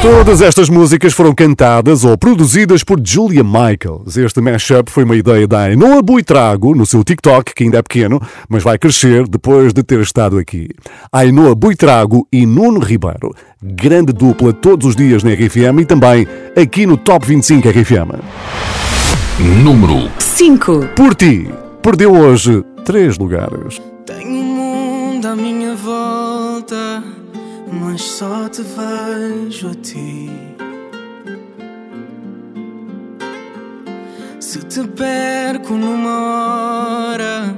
Todas 0.00 0.40
estas 0.40 0.68
músicas 0.68 1.12
foram 1.12 1.34
cantadas 1.34 2.04
ou 2.04 2.16
produzidas 2.16 2.84
por 2.84 3.00
Julia 3.04 3.42
Michaels. 3.42 4.16
Este 4.16 4.40
mashup 4.40 4.90
foi 4.90 5.02
uma 5.02 5.16
ideia 5.16 5.46
da 5.46 5.62
Ainoa 5.62 6.00
Buitrago 6.00 6.74
no 6.74 6.86
seu 6.86 7.02
TikTok, 7.02 7.52
que 7.54 7.64
ainda 7.64 7.78
é 7.78 7.82
pequeno, 7.82 8.20
mas 8.48 8.62
vai 8.62 8.78
crescer 8.78 9.26
depois 9.26 9.72
de 9.72 9.82
ter 9.82 10.00
estado 10.00 10.38
aqui. 10.38 10.68
Ainoa 11.10 11.54
Buitrago 11.54 12.26
e 12.32 12.46
Nuno 12.46 12.78
Ribeiro. 12.78 13.34
Grande 13.60 14.12
dupla 14.12 14.52
todos 14.52 14.86
os 14.86 14.96
dias 14.96 15.24
na 15.24 15.32
RFM 15.32 15.80
e 15.80 15.84
também 15.84 16.28
aqui 16.56 16.86
no 16.86 16.96
Top 16.96 17.26
25 17.26 17.68
RFM. 17.68 18.22
Número 19.64 20.08
5 20.18 20.90
Por 20.94 21.14
ti, 21.16 21.48
perdeu 21.82 22.12
hoje 22.12 22.64
três 22.84 23.18
lugares. 23.18 23.80
Tenho 24.06 24.30
um 24.30 24.44
mundo 24.44 25.26
à 25.26 25.34
minha 25.34 25.74
volta, 25.74 27.02
mas 27.72 28.02
só 28.02 28.48
te 28.48 28.62
vejo 28.62 29.68
a 29.68 29.74
ti. 29.74 30.30
Se 34.40 34.60
te 34.60 34.82
perco 34.88 35.74
numa 35.74 37.12
hora, 37.12 37.54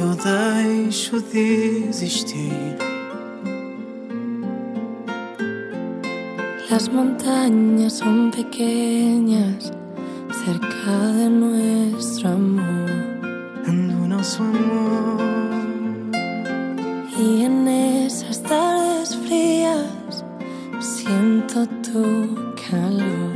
eu 0.00 0.14
deixo 0.16 1.20
de 1.20 1.88
existir. 1.88 2.76
Las 6.70 6.88
montañas 6.88 7.92
son 7.92 8.30
pequeñas 8.30 9.70
cerca 10.44 10.96
de 11.18 11.28
nuestro 11.28 12.30
amor. 12.30 12.90
No 13.66 14.08
nosso 14.08 14.42
amor. 14.42 15.22
Y 17.16 17.42
en 17.44 17.68
esas 17.68 18.42
tardes 18.42 19.03
frías 19.24 20.24
siento 20.80 21.66
tu 21.82 22.34
calor. 22.68 23.34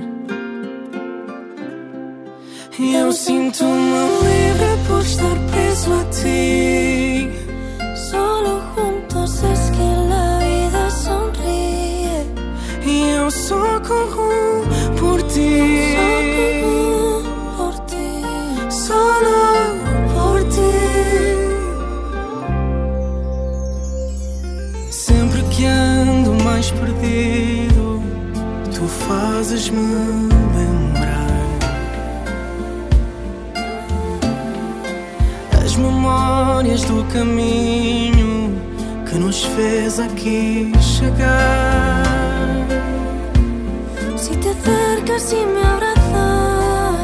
Eu 2.79 3.13
sinto-me 3.13 4.01
livre 4.23 4.73
por 4.87 5.01
estar 5.01 5.37
preso 5.51 5.93
a 5.93 6.05
ti. 6.11 6.98
Caminho 37.19 38.53
que 39.07 39.17
nos 39.19 39.45
fez 39.55 39.99
aqui 39.99 40.73
chegar. 40.81 42.05
Si 44.17 44.33
te 44.43 44.51
acercas 44.51 45.33
y 45.33 45.43
me 45.55 45.63
abrazas, 45.75 46.97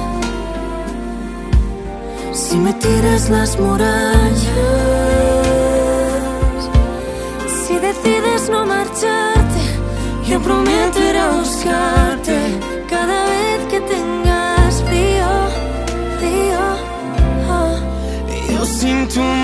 si 2.32 2.56
me 2.64 2.72
tiras 2.74 3.28
las 3.28 3.58
murallas, 3.58 4.38
si 7.66 7.74
decides 7.88 8.48
no 8.50 8.64
marcharte, 8.66 9.62
Yo 10.28 10.40
prometo 10.40 10.98
ir 11.10 11.16
a 11.18 11.28
buscarte 11.38 12.36
cada 12.88 13.18
vez 13.32 13.58
que 13.70 13.80
tengas 13.94 14.74
frío, 14.86 15.30
frío. 16.18 16.62
oh. 17.50 17.76
Eu 18.56 18.64
sinto-me 18.64 19.24
livre 19.24 19.43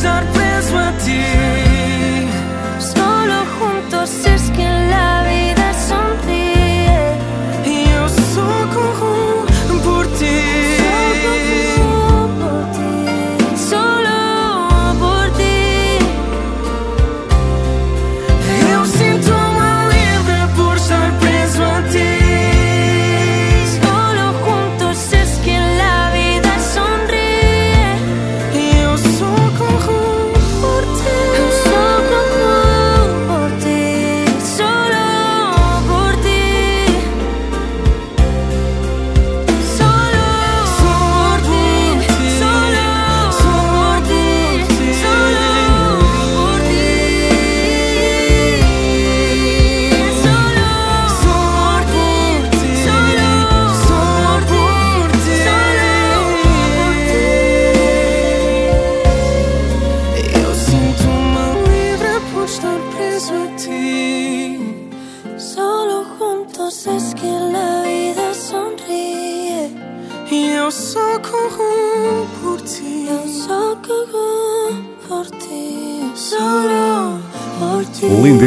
estar 0.00 0.24
preso 0.32 0.78
a 0.78 0.92
ti. 1.04 1.39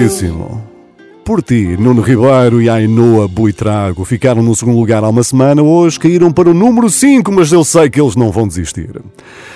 Ti. 0.07 0.25
Lindíssimo. 0.25 0.73
Por 1.23 1.41
ti, 1.41 1.77
Nuno 1.79 2.01
Ribeiro 2.01 2.61
e 2.61 2.69
Ainoa 2.69 3.29
Buitrago 3.29 4.03
ficaram 4.03 4.43
no 4.43 4.53
segundo 4.53 4.77
lugar 4.77 5.05
há 5.05 5.09
uma 5.09 5.23
semana, 5.23 5.63
hoje 5.63 5.97
caíram 5.97 6.33
para 6.33 6.49
o 6.49 6.53
número 6.53 6.89
5, 6.89 7.31
mas 7.31 7.49
eu 7.53 7.63
sei 7.63 7.89
que 7.89 8.01
eles 8.01 8.17
não 8.17 8.29
vão 8.29 8.45
desistir. 8.45 9.01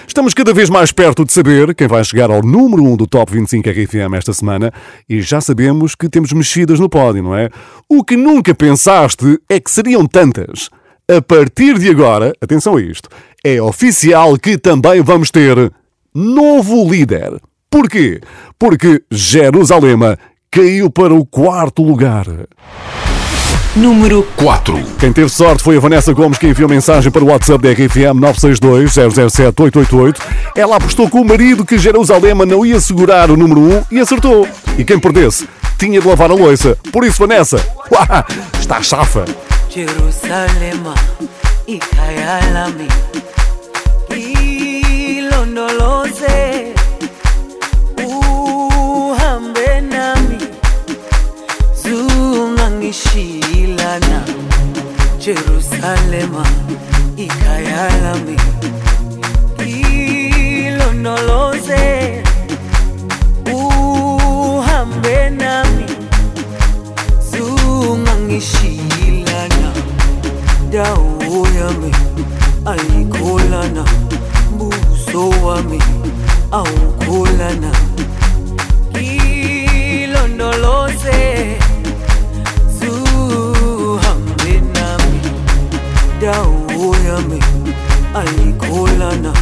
Estamos 0.08 0.34
cada 0.34 0.54
vez 0.54 0.70
mais 0.70 0.94
perto 0.94 1.26
de 1.26 1.34
saber 1.34 1.76
quem 1.76 1.86
vai 1.86 2.02
chegar 2.06 2.32
ao 2.32 2.42
número 2.42 2.82
1 2.84 2.96
do 2.96 3.06
Top 3.06 3.30
25 3.34 3.70
RFM 3.70 4.14
esta 4.16 4.32
semana 4.32 4.72
e 5.10 5.22
já 5.22 5.42
sabemos 5.42 5.94
que 5.94 6.08
temos 6.08 6.32
mexidas 6.32 6.80
no 6.80 6.88
pódio, 6.88 7.22
não 7.22 7.36
é? 7.36 7.50
O 7.90 8.02
que 8.02 8.16
nunca 8.16 8.56
pensaste 8.56 9.38
é 9.50 9.60
que 9.60 9.70
seriam 9.70 10.06
tantas. 10.08 10.70
A 11.10 11.22
partir 11.22 11.78
de 11.78 11.90
agora, 11.90 12.32
atenção 12.40 12.78
a 12.78 12.82
isto, 12.82 13.10
é 13.44 13.62
oficial 13.62 14.38
que 14.38 14.58
também 14.58 15.02
vamos 15.02 15.30
ter 15.32 15.70
novo 16.16 16.90
líder. 16.90 17.42
Porquê? 17.70 18.22
Porque 18.58 19.04
Jerusalema 19.12 20.18
caiu 20.52 20.90
para 20.90 21.14
o 21.14 21.26
quarto 21.26 21.84
lugar. 21.84 22.26
Número 23.76 24.28
4. 24.38 24.84
Quem 25.00 25.14
teve 25.14 25.30
sorte 25.30 25.64
foi 25.64 25.78
a 25.78 25.80
Vanessa 25.80 26.12
Gomes 26.12 26.40
que 26.40 26.48
enviou 26.48 26.68
mensagem 26.68 27.12
para 27.12 27.24
o 27.24 27.28
WhatsApp 27.28 27.62
da 27.62 27.72
RFM 27.72 28.20
962 28.20 28.92
007 28.92 29.62
888. 29.62 30.22
Ela 30.56 30.78
apostou 30.78 31.08
com 31.10 31.22
o 31.22 31.26
marido 31.26 31.64
que 31.64 31.78
Jerusalema 31.78 32.46
não 32.46 32.66
ia 32.66 32.80
segurar 32.80 33.30
o 33.30 33.38
número 33.38 33.62
1 33.62 33.84
e 33.92 34.00
acertou. 34.00 34.48
E 34.78 34.84
quem 34.84 34.98
perdesse 34.98 35.48
tinha 35.78 36.02
de 36.02 36.08
lavar 36.08 36.32
a 36.32 36.34
louça. 36.34 36.76
Por 36.92 37.04
isso, 37.06 37.20
Vanessa, 37.20 37.58
uá, 37.92 38.26
está 38.60 38.82
chafa. 38.82 39.26
Jerusalema 39.70 40.96
ikhaya 41.68 42.40
lami 42.52 42.88
zungangishilana 52.88 54.24
Jerusalema 55.20 56.46
ikhaya 57.18 57.90
lami 58.02 58.38
ilondoloze 60.68 62.24
uhambe 63.54 65.30
nami. 65.30 65.86
Zungangishilana 67.32 69.72
dawo 70.72 71.48
yami 71.60 71.92
ayikholana 72.66 73.86
buso 74.58 75.30
wami 75.30 75.82
awukholana. 76.52 77.72
Ilondoloze 79.94 81.58
dawo 86.22 86.96
yami 87.08 87.40
ayikholana 88.20 89.34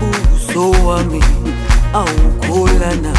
buso 0.00 0.70
wami 0.86 1.20
awukholana 1.94 3.12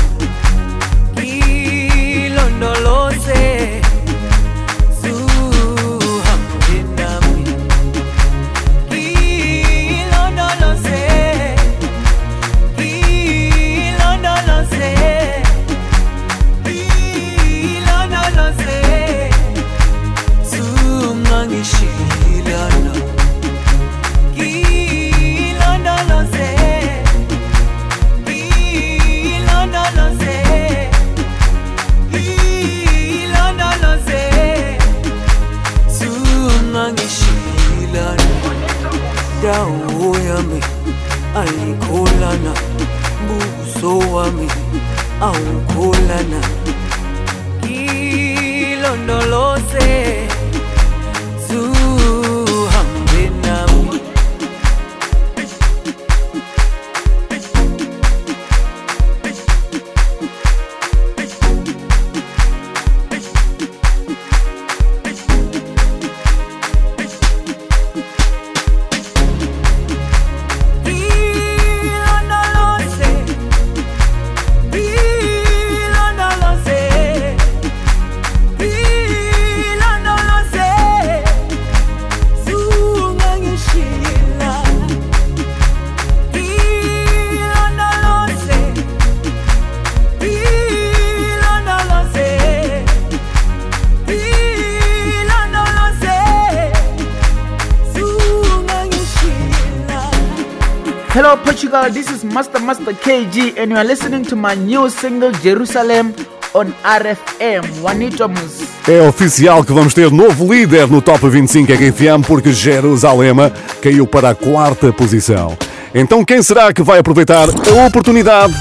Master 102.72 102.94
KG, 102.94 103.58
and 103.58 103.72
you 103.72 103.76
are 103.76 103.84
listening 103.84 104.24
to 104.24 104.34
my 104.34 104.56
new 104.56 104.90
single 104.90 105.34
Jerusalem 105.44 106.14
on 106.54 106.68
RFM. 106.86 107.82
Juanito 107.82 108.30
Mus. 108.30 108.64
É 108.88 109.02
oficial 109.02 109.62
que 109.66 109.74
vamos 109.74 109.94
ter 109.94 110.10
novo 110.10 110.54
líder 110.54 110.88
no 110.88 111.02
Top 111.02 111.28
25 111.28 111.70
RFM 111.70 112.26
porque 112.26 112.54
Jerusalema 112.54 113.52
caiu 113.82 114.08
para 114.08 114.30
a 114.30 114.36
quarta 114.36 114.94
posição. 114.94 115.58
Então 115.94 116.24
quem 116.24 116.42
será 116.42 116.72
que 116.72 116.82
vai 116.82 117.00
aproveitar 117.00 117.50
a 117.50 117.86
oportunidade? 117.86 118.54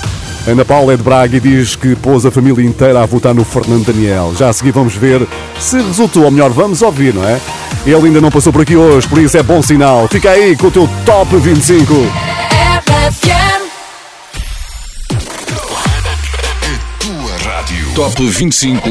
Ana 0.45 0.65
Paula 0.65 0.95
é 0.95 0.97
de 0.97 1.05
Braga 1.05 1.37
e 1.37 1.41
diz 1.41 1.77
que 1.77 1.95
pôs 1.95 2.27
a 2.27 2.33
família 2.33 2.67
inteira 2.67 3.01
a 3.01 3.07
votar 3.07 3.33
no 3.33 3.45
Fernando 3.45 3.87
Daniel. 3.87 4.35
Já 4.37 4.49
a 4.49 4.53
seguir 4.53 4.73
vamos 4.73 4.97
ver 4.97 5.25
se 5.61 5.77
resultou, 5.81 6.25
ou 6.25 6.33
melhor, 6.33 6.51
vamos 6.51 6.83
ouvir, 6.83 7.15
não 7.15 7.25
é? 7.25 7.41
Ele 7.87 7.95
ainda 7.95 8.21
não 8.21 8.33
passou 8.33 8.53
por 8.53 8.63
aqui 8.63 8.75
hoje, 8.75 9.07
por 9.07 9.21
isso 9.21 9.39
é 9.39 9.43
bom 9.45 9.63
sinal. 9.63 10.09
Fica 10.09 10.31
aí 10.31 10.57
com 10.57 10.67
o 10.67 10.71
teu 10.73 10.89
Top 11.07 11.37
25. 11.37 12.40
Rádio. 17.71 17.95
Top 17.95 18.27
25. 18.27 18.89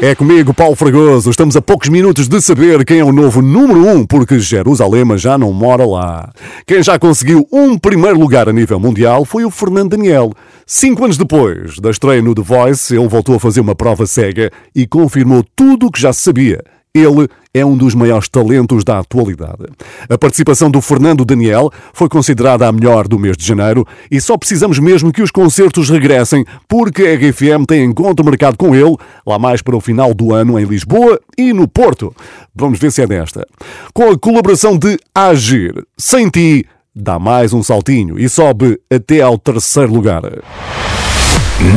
É 0.00 0.14
comigo, 0.14 0.52
Paulo 0.52 0.74
Fragoso. 0.74 1.30
Estamos 1.30 1.56
a 1.56 1.62
poucos 1.62 1.88
minutos 1.88 2.28
de 2.28 2.40
saber 2.40 2.84
quem 2.84 2.98
é 2.98 3.04
o 3.04 3.12
novo 3.12 3.40
número 3.40 3.86
1, 3.86 3.92
um, 3.92 4.06
porque 4.06 4.38
Jerusalema 4.38 5.16
já 5.16 5.38
não 5.38 5.52
mora 5.52 5.86
lá. 5.86 6.30
Quem 6.66 6.82
já 6.82 6.98
conseguiu 6.98 7.46
um 7.52 7.78
primeiro 7.78 8.18
lugar 8.18 8.48
a 8.48 8.52
nível 8.52 8.80
mundial 8.80 9.24
foi 9.24 9.44
o 9.44 9.50
Fernando 9.50 9.90
Daniel. 9.90 10.32
Cinco 10.66 11.04
anos 11.04 11.16
depois 11.16 11.78
da 11.78 11.90
estreia 11.90 12.22
no 12.22 12.34
The 12.34 12.42
Voice, 12.42 12.94
ele 12.94 13.08
voltou 13.08 13.36
a 13.36 13.40
fazer 13.40 13.60
uma 13.60 13.74
prova 13.74 14.06
cega 14.06 14.50
e 14.74 14.86
confirmou 14.86 15.44
tudo 15.54 15.86
o 15.86 15.90
que 15.90 16.00
já 16.00 16.12
sabia. 16.12 16.62
Ele 16.94 17.26
é 17.54 17.64
um 17.64 17.74
dos 17.74 17.94
maiores 17.94 18.28
talentos 18.28 18.84
da 18.84 18.98
atualidade. 18.98 19.64
A 20.10 20.18
participação 20.18 20.70
do 20.70 20.82
Fernando 20.82 21.24
Daniel 21.24 21.70
foi 21.94 22.06
considerada 22.06 22.68
a 22.68 22.72
melhor 22.72 23.08
do 23.08 23.18
mês 23.18 23.34
de 23.34 23.46
janeiro 23.46 23.86
e 24.10 24.20
só 24.20 24.36
precisamos 24.36 24.78
mesmo 24.78 25.10
que 25.10 25.22
os 25.22 25.30
concertos 25.30 25.88
regressem, 25.88 26.44
porque 26.68 27.02
a 27.02 27.14
RFM 27.14 27.64
tem 27.66 27.82
encontro 27.82 28.22
marcado 28.22 28.58
com 28.58 28.74
ele, 28.74 28.94
lá 29.26 29.38
mais 29.38 29.62
para 29.62 29.74
o 29.74 29.80
final 29.80 30.12
do 30.12 30.34
ano 30.34 30.58
em 30.58 30.66
Lisboa 30.66 31.18
e 31.38 31.54
no 31.54 31.66
Porto. 31.66 32.14
Vamos 32.54 32.78
ver 32.78 32.92
se 32.92 33.00
é 33.00 33.06
desta. 33.06 33.46
Com 33.94 34.10
a 34.10 34.18
colaboração 34.18 34.76
de 34.76 34.98
Agir, 35.14 35.86
Sem 35.96 36.28
Ti, 36.28 36.66
dá 36.94 37.18
mais 37.18 37.54
um 37.54 37.62
saltinho 37.62 38.18
e 38.18 38.28
sobe 38.28 38.78
até 38.92 39.22
ao 39.22 39.38
terceiro 39.38 39.94
lugar. 39.94 40.22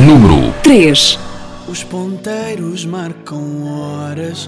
Número 0.06 0.52
3. 0.62 1.18
Os 1.68 1.82
ponteiros 1.82 2.84
marcam 2.84 3.64
horas. 3.64 4.46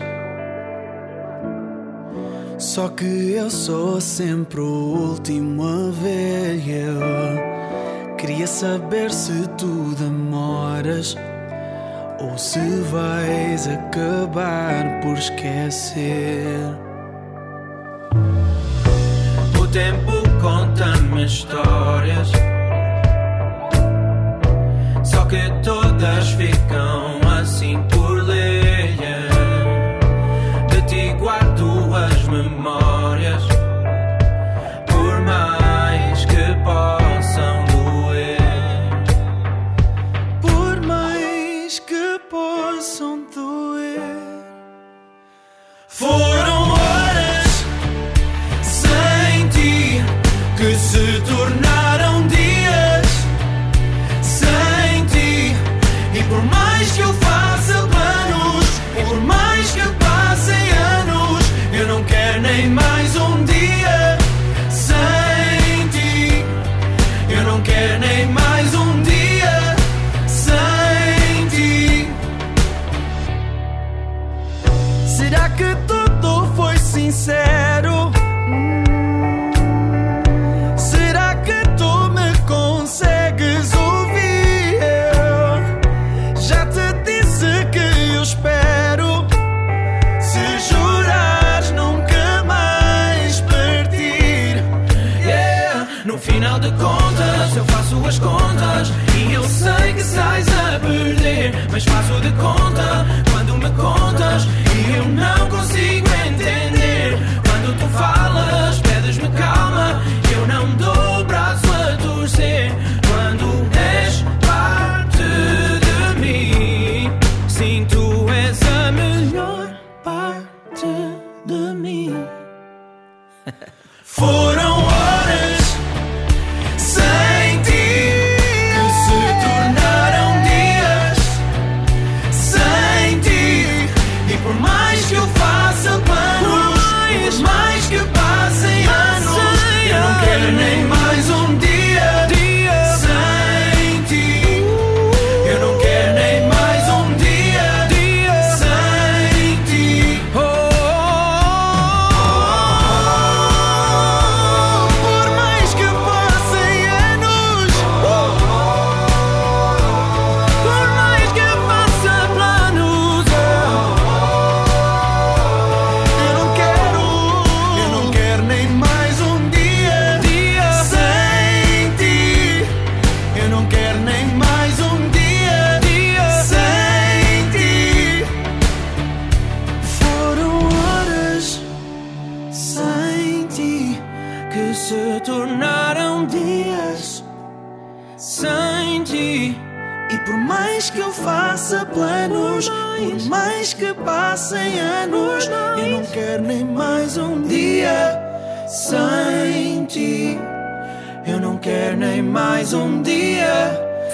Só 2.58 2.88
que 2.88 3.34
eu 3.34 3.48
sou 3.48 4.00
sempre 4.00 4.60
o 4.60 4.64
último 4.64 5.62
a 5.62 5.92
ver. 5.92 6.60
Eu 6.68 8.16
queria 8.16 8.48
saber 8.48 9.12
se 9.12 9.46
tu 9.56 9.94
demoras 9.96 11.16
ou 12.20 12.36
se 12.36 12.58
vais 12.90 13.68
acabar 13.68 15.00
por 15.00 15.16
esquecer. 15.16 16.58
O 19.56 19.66
tempo 19.68 20.12
conta-me 20.42 21.26
histórias. 21.26 22.32
Só 25.04 25.24
que 25.26 25.48
todas 25.62 26.30
ficam 26.30 27.20
assim 27.40 27.80
memórias. 32.28 33.42
Por 34.86 35.20
mais 35.22 36.24
que 36.24 36.54
possam 36.64 37.64
doer. 37.66 38.38
Por 40.40 40.80
mais 40.86 41.78
que 41.78 42.18
possam 42.30 43.24
doer. 43.34 44.18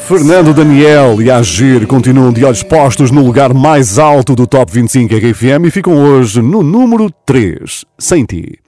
Fernando 0.06 0.52
Daniel 0.52 1.22
e 1.22 1.30
Agir 1.30 1.86
continuam 1.86 2.30
de 2.30 2.44
olhos 2.44 2.62
postos 2.62 3.10
no 3.10 3.24
lugar 3.24 3.54
mais 3.54 3.98
alto 3.98 4.34
do 4.34 4.46
Top 4.46 4.70
25 4.70 5.14
RFM 5.14 5.64
e 5.66 5.70
ficam 5.70 5.96
hoje 5.96 6.42
no 6.42 6.62
número 6.62 7.10
3, 7.24 7.86
Sem 7.98 8.22
Ti. 8.26 8.58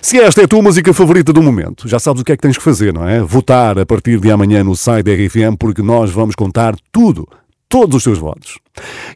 Se 0.00 0.18
esta 0.18 0.40
é 0.40 0.44
a 0.44 0.48
tua 0.48 0.62
música 0.62 0.94
favorita 0.94 1.30
do 1.30 1.42
momento, 1.42 1.86
já 1.86 1.98
sabes 1.98 2.22
o 2.22 2.24
que 2.24 2.32
é 2.32 2.36
que 2.36 2.42
tens 2.42 2.56
que 2.56 2.64
fazer, 2.64 2.94
não 2.94 3.06
é? 3.06 3.20
Votar 3.20 3.78
a 3.78 3.84
partir 3.84 4.18
de 4.18 4.30
amanhã 4.30 4.64
no 4.64 4.74
site 4.74 5.04
da 5.04 5.12
RFM 5.12 5.58
porque 5.58 5.82
nós 5.82 6.10
vamos 6.10 6.34
contar 6.34 6.74
tudo, 6.90 7.28
todos 7.68 7.96
os 7.96 8.04
teus 8.04 8.18
votos. 8.18 8.58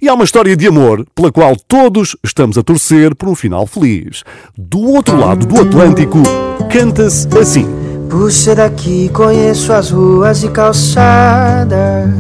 E 0.01 0.11
há 0.11 0.15
uma 0.15 0.25
história 0.25 0.55
de 0.55 0.67
amor 0.67 1.07
pela 1.15 1.33
qual 1.33 1.57
todos 1.57 2.15
estamos 2.23 2.59
a 2.59 2.63
torcer 2.63 3.15
por 3.15 3.31
um 3.31 3.35
final 3.35 3.67
feliz. 3.67 4.25
Do 4.55 4.81
outro 4.81 5.17
lado 5.17 5.47
do 5.47 5.59
Atlântico, 5.59 6.23
canta-se 6.71 7.27
assim. 7.39 7.92
Por 8.13 8.31
ser 8.31 8.57
daqui, 8.57 9.09
conheço 9.09 9.73
as 9.73 9.91
ruas 9.91 10.43
e 10.43 10.49
calçadas. 10.49 12.11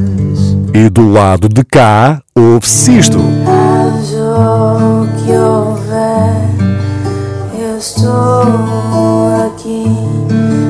E 0.72 0.88
do 0.88 1.12
lado 1.12 1.50
de 1.50 1.62
cá, 1.62 2.22
ouve-se 2.34 2.96
isto. 2.96 3.18
Mas 3.18 4.14
o 4.14 5.06
que 5.18 5.32
houver, 5.32 6.48
eu 7.54 7.76
estou 7.76 9.44
aqui. 9.44 9.84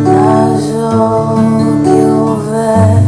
Mas 0.04 0.64
o 0.74 1.36
que 1.84 2.00
houver, 2.10 3.04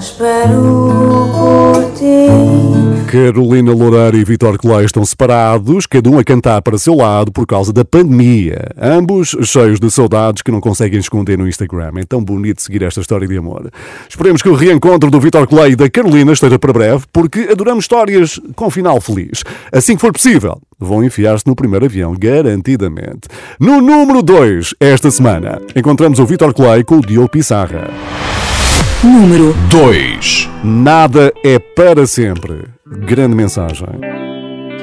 espero 0.00 1.30
por 1.32 1.92
ti. 1.96 2.73
Carolina 3.14 3.72
Loureiro 3.72 4.16
e 4.16 4.24
Vitor 4.24 4.58
Clay 4.58 4.86
estão 4.86 5.04
separados, 5.04 5.86
cada 5.86 6.10
um 6.10 6.18
a 6.18 6.24
cantar 6.24 6.60
para 6.62 6.76
seu 6.76 6.96
lado 6.96 7.30
por 7.30 7.46
causa 7.46 7.72
da 7.72 7.84
pandemia. 7.84 8.72
Ambos 8.76 9.36
cheios 9.44 9.78
de 9.78 9.88
saudades 9.88 10.42
que 10.42 10.50
não 10.50 10.60
conseguem 10.60 10.98
esconder 10.98 11.38
no 11.38 11.46
Instagram. 11.46 11.92
É 11.98 12.04
tão 12.04 12.24
bonito 12.24 12.60
seguir 12.60 12.82
esta 12.82 13.00
história 13.00 13.28
de 13.28 13.38
amor. 13.38 13.70
Esperemos 14.08 14.42
que 14.42 14.48
o 14.48 14.56
reencontro 14.56 15.12
do 15.12 15.20
Vitor 15.20 15.46
Clay 15.46 15.70
e 15.70 15.76
da 15.76 15.88
Carolina 15.88 16.32
esteja 16.32 16.58
para 16.58 16.72
breve, 16.72 17.04
porque 17.12 17.46
adoramos 17.52 17.84
histórias 17.84 18.40
com 18.56 18.68
final 18.68 19.00
feliz. 19.00 19.44
Assim 19.70 19.94
que 19.94 20.00
for 20.00 20.12
possível, 20.12 20.60
vão 20.76 21.04
enfiar-se 21.04 21.46
no 21.46 21.54
primeiro 21.54 21.84
avião, 21.84 22.16
garantidamente. 22.18 23.28
No 23.60 23.80
número 23.80 24.24
2, 24.24 24.74
esta 24.80 25.08
semana, 25.12 25.62
encontramos 25.76 26.18
o 26.18 26.26
Vitor 26.26 26.52
Clay 26.52 26.82
com 26.82 26.96
o 26.96 27.00
Diogo 27.00 27.28
Pissarra. 27.28 27.92
Número 29.04 29.54
2. 29.70 30.50
Nada 30.64 31.32
é 31.44 31.60
para 31.60 32.08
sempre. 32.08 32.73
Grande 32.96 33.34
mensagem. 33.34 33.88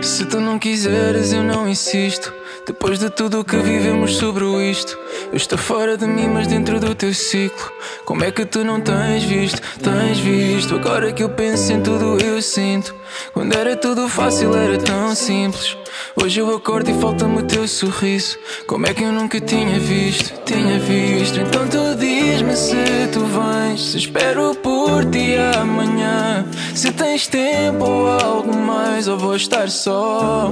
Se 0.01 0.25
tu 0.25 0.39
não 0.39 0.59
quiseres, 0.59 1.31
eu 1.31 1.43
não 1.43 1.67
insisto. 1.67 2.33
Depois 2.65 2.99
de 2.99 3.09
tudo 3.09 3.39
o 3.39 3.43
que 3.43 3.57
vivemos 3.57 4.17
sobre 4.17 4.45
isto, 4.69 4.97
eu 5.31 5.37
estou 5.37 5.57
fora 5.57 5.97
de 5.97 6.05
mim, 6.05 6.27
mas 6.27 6.45
dentro 6.45 6.79
do 6.79 6.93
teu 6.93 7.13
ciclo. 7.13 7.71
Como 8.05 8.23
é 8.23 8.31
que 8.31 8.45
tu 8.45 8.63
não 8.63 8.79
tens 8.79 9.23
visto? 9.23 9.59
Tens 9.79 10.19
visto? 10.19 10.75
Agora 10.75 11.11
que 11.11 11.23
eu 11.23 11.29
penso 11.29 11.73
em 11.73 11.81
tudo, 11.81 12.23
eu 12.23 12.39
sinto. 12.41 12.93
Quando 13.33 13.55
era 13.57 13.75
tudo 13.75 14.07
fácil, 14.07 14.55
era 14.55 14.77
tão 14.77 15.15
simples. 15.15 15.75
Hoje 16.15 16.39
eu 16.39 16.55
acordo 16.55 16.91
e 16.91 16.93
falta-me 17.01 17.39
o 17.39 17.43
teu 17.43 17.67
sorriso. 17.67 18.37
Como 18.67 18.85
é 18.85 18.93
que 18.93 19.03
eu 19.03 19.11
nunca 19.11 19.41
tinha 19.41 19.79
visto? 19.79 20.31
Tinha 20.45 20.79
visto. 20.79 21.39
Então 21.39 21.67
tu 21.67 21.95
diz-me 21.95 22.55
se 22.55 23.07
tu 23.11 23.21
vens. 23.25 23.91
Se 23.91 23.97
espero 23.97 24.53
por 24.55 25.03
ti 25.05 25.35
amanhã. 25.59 26.45
Se 26.75 26.91
tens 26.91 27.25
tempo 27.27 27.85
ou 27.85 28.07
algo 28.07 28.55
mais, 28.55 29.07
ou 29.07 29.17
vou 29.17 29.35
estar 29.35 29.69
só. 29.69 30.51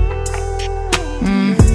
Mm. 1.21 1.70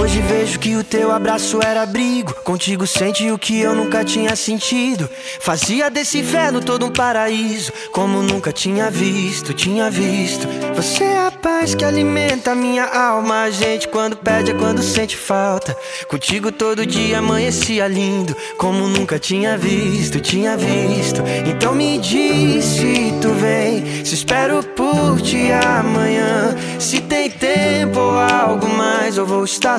Hoje 0.00 0.22
vejo 0.22 0.58
que 0.58 0.76
o 0.76 0.82
teu 0.82 1.12
abraço 1.12 1.60
era 1.62 1.82
abrigo. 1.82 2.32
Contigo 2.42 2.86
sente 2.86 3.30
o 3.30 3.38
que 3.38 3.60
eu 3.60 3.74
nunca 3.74 4.02
tinha 4.02 4.34
sentido. 4.34 5.10
Fazia 5.40 5.90
desse 5.90 6.20
inferno 6.20 6.62
todo 6.62 6.86
um 6.86 6.90
paraíso. 6.90 7.70
Como 7.92 8.22
nunca 8.22 8.50
tinha 8.50 8.90
visto, 8.90 9.52
tinha 9.52 9.90
visto. 9.90 10.48
Você 10.74 11.04
é 11.04 11.26
a 11.26 11.30
paz 11.30 11.74
que 11.74 11.84
alimenta 11.84 12.52
a 12.52 12.54
minha 12.54 12.86
alma. 12.86 13.42
A 13.42 13.50
gente 13.50 13.88
quando 13.88 14.16
pede 14.16 14.52
é 14.52 14.54
quando 14.54 14.82
sente 14.82 15.18
falta. 15.18 15.76
Contigo 16.08 16.50
todo 16.50 16.86
dia 16.86 17.18
amanhecia 17.18 17.86
lindo. 17.86 18.34
Como 18.56 18.88
nunca 18.88 19.18
tinha 19.18 19.58
visto, 19.58 20.18
tinha 20.18 20.56
visto. 20.56 21.22
Então 21.46 21.74
me 21.74 21.98
diz 21.98 22.64
se 22.64 23.12
tu 23.20 23.34
vem. 23.34 24.02
Se 24.02 24.14
espero 24.14 24.62
por 24.62 25.20
ti 25.20 25.52
amanhã. 25.52 26.56
Se 26.78 27.02
tem 27.02 27.28
tempo 27.28 28.00
ou 28.00 28.18
algo 28.18 28.66
mais, 28.66 29.18
eu 29.18 29.26
vou 29.26 29.44
estar 29.44 29.78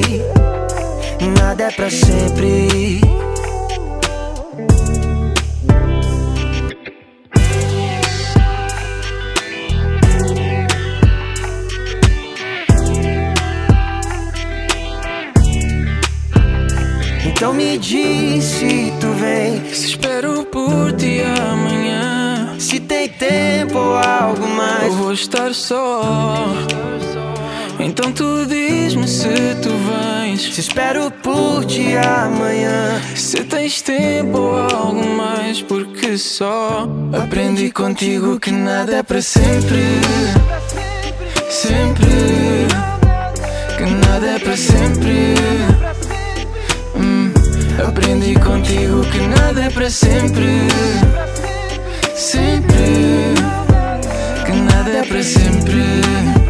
nada 1.61 1.67
é 1.67 1.71
pra 1.71 1.89
sempre. 1.89 3.01
Então 17.25 17.53
me 17.53 17.77
diz 17.77 18.43
se 18.43 18.93
tu 18.99 19.07
vem. 19.13 19.73
Se 19.73 19.87
espero 19.87 20.45
por 20.45 20.91
ti 20.93 21.21
amanhã. 21.21 22.55
Se 22.59 22.79
tem 22.79 23.07
tempo 23.09 23.77
ou 23.77 23.97
algo 23.97 24.47
mais. 24.47 24.85
Eu 24.85 24.93
vou 24.93 25.13
estar 25.13 25.53
só. 25.53 26.45
Então 27.83 28.11
tu 28.11 28.45
diz-me 28.45 29.07
se 29.07 29.55
tu 29.61 29.69
vens. 29.69 30.53
Se 30.53 30.61
espero 30.61 31.09
por 31.09 31.65
ti 31.65 31.97
amanhã. 31.97 33.01
Se 33.15 33.43
tens 33.43 33.81
tempo 33.81 34.37
ou 34.37 34.59
algo 34.59 35.03
mais, 35.17 35.63
porque 35.63 36.15
só 36.15 36.87
aprendi 37.11 37.71
contigo 37.71 38.39
que 38.39 38.51
nada 38.51 38.97
é 38.97 39.03
para 39.03 39.19
sempre. 39.19 39.99
Sempre. 41.49 42.67
Que 43.77 44.07
nada 44.07 44.27
é 44.27 44.39
para 44.39 44.57
sempre. 44.57 45.33
Hum, 46.95 47.33
aprendi 47.87 48.35
contigo 48.35 49.01
que 49.05 49.19
nada 49.21 49.63
é 49.63 49.69
para 49.71 49.89
sempre. 49.89 50.67
Sempre. 52.15 53.33
Que 54.45 54.51
nada 54.51 54.91
é 54.91 55.03
para 55.03 55.23
sempre. 55.23 56.40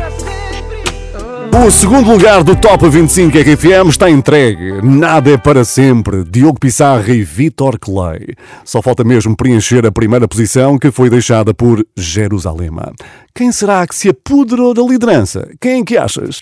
O 1.54 1.70
segundo 1.70 2.10
lugar 2.10 2.44
do 2.44 2.56
Top 2.56 2.88
25 2.88 3.38
RFM 3.38 3.90
está 3.90 4.10
entregue. 4.10 4.82
Nada 4.82 5.32
é 5.32 5.38
para 5.38 5.66
sempre. 5.66 6.24
Diogo 6.24 6.58
Pissarra 6.60 7.14
e 7.14 7.24
Vitor 7.24 7.78
Clay. 7.78 8.36
Só 8.64 8.82
falta 8.82 9.04
mesmo 9.04 9.36
preencher 9.36 9.86
a 9.86 9.92
primeira 9.92 10.28
posição 10.28 10.80
que 10.80 10.90
foi 10.92 11.10
deixada 11.10 11.54
por 11.54 11.86
Jerusalema. 11.96 12.94
Quem 13.36 13.52
será 13.52 13.86
que 13.86 13.96
se 13.96 14.10
apoderou 14.10 14.74
da 14.74 14.82
liderança? 14.82 15.48
Quem 15.60 15.82
é 15.82 15.86
que 15.86 15.98
achas? 15.98 16.40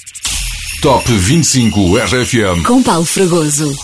Top 0.82 1.12
25 1.12 1.98
RFM. 1.98 2.64
com 2.66 2.82
Paulo 2.84 3.06
Fragoso. 3.06 3.76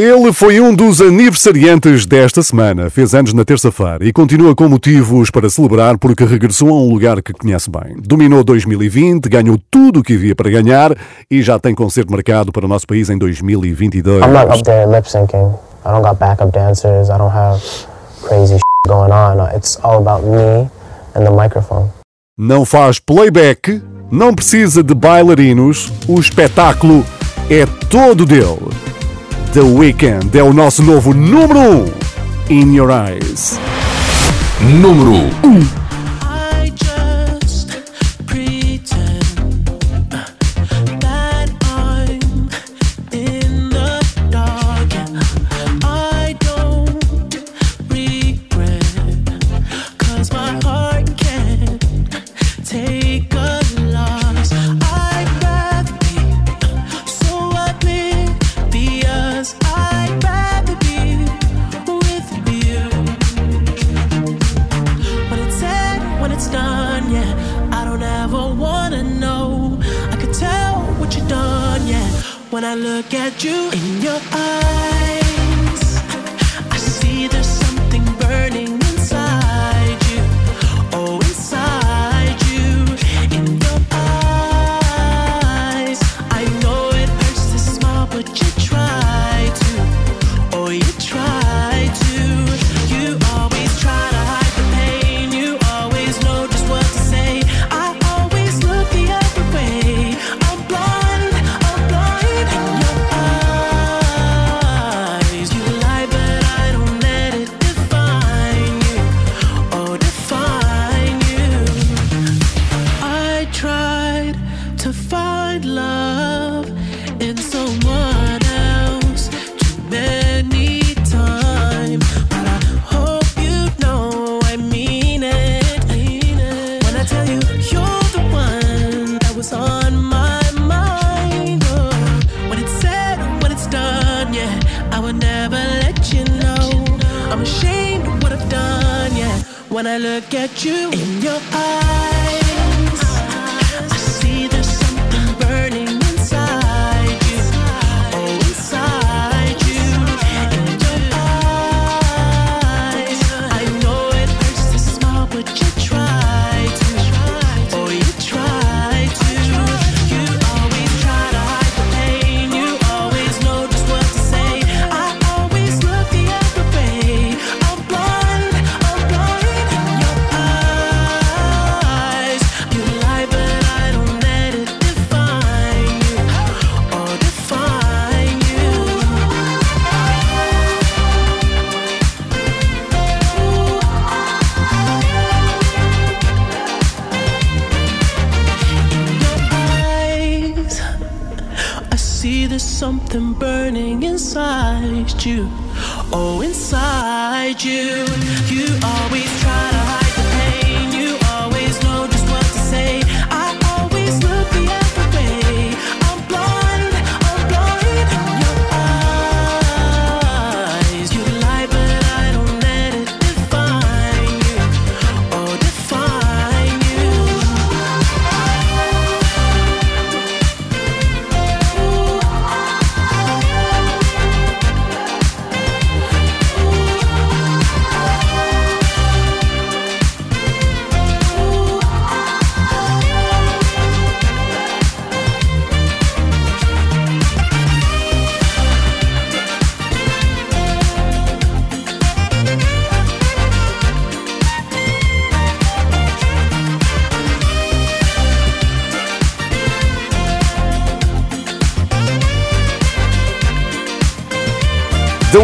Ele 0.00 0.32
foi 0.32 0.58
um 0.62 0.74
dos 0.74 1.02
aniversariantes 1.02 2.06
desta 2.06 2.42
semana, 2.42 2.88
fez 2.88 3.14
anos 3.14 3.34
na 3.34 3.44
terça-feira 3.44 4.02
e 4.02 4.10
continua 4.10 4.56
com 4.56 4.66
motivos 4.66 5.30
para 5.30 5.50
celebrar 5.50 5.98
porque 5.98 6.24
regressou 6.24 6.70
a 6.70 6.72
um 6.72 6.88
lugar 6.88 7.20
que 7.20 7.34
conhece 7.34 7.68
bem. 7.70 7.98
Dominou 7.98 8.42
2020, 8.42 9.28
ganhou 9.28 9.60
tudo 9.70 10.00
o 10.00 10.02
que 10.02 10.14
havia 10.14 10.34
para 10.34 10.48
ganhar 10.48 10.96
e 11.30 11.42
já 11.42 11.58
tem 11.58 11.74
concerto 11.74 12.10
marcado 12.10 12.50
para 12.50 12.64
o 12.64 12.68
nosso 12.68 12.86
país 12.86 13.10
em 13.10 13.18
2022. 13.18 14.24
I'm 14.24 14.32
not 14.32 14.46
up 14.46 14.62
there 14.62 14.86
lip 14.86 15.06
syncing. 15.06 15.52
I 15.84 15.90
don't 15.90 16.02
got 16.02 16.18
backup 16.18 16.50
dancers. 16.50 17.10
I 17.10 17.18
don't 17.18 17.36
have 17.36 17.60
crazy 18.22 18.58
going 18.88 19.12
on. 19.12 19.54
It's 19.54 19.78
all 19.82 19.98
about 19.98 20.24
me 20.24 20.70
and 21.14 21.26
the 21.26 21.30
microphone. 21.30 21.90
Não 22.38 22.64
faz 22.64 22.98
playback, 22.98 23.82
não 24.10 24.34
precisa 24.34 24.82
de 24.82 24.94
bailarinos, 24.94 25.92
o 26.08 26.18
espetáculo 26.18 27.04
é 27.50 27.66
todo 27.90 28.24
dele. 28.24 28.89
The 29.52 29.62
Weeknd 29.62 30.38
é 30.38 30.44
o 30.44 30.52
nosso 30.52 30.80
novo 30.80 31.12
número 31.12 31.58
1 31.58 31.64
um, 31.64 31.92
In 32.50 32.72
Your 32.72 32.90
Eyes. 32.92 33.58
Número 34.60 35.10
1 35.42 35.48
um. 35.48 35.89
At 73.14 73.42
you 73.42 73.70
in 73.72 74.02
your 74.02 74.20
eyes, 74.32 74.69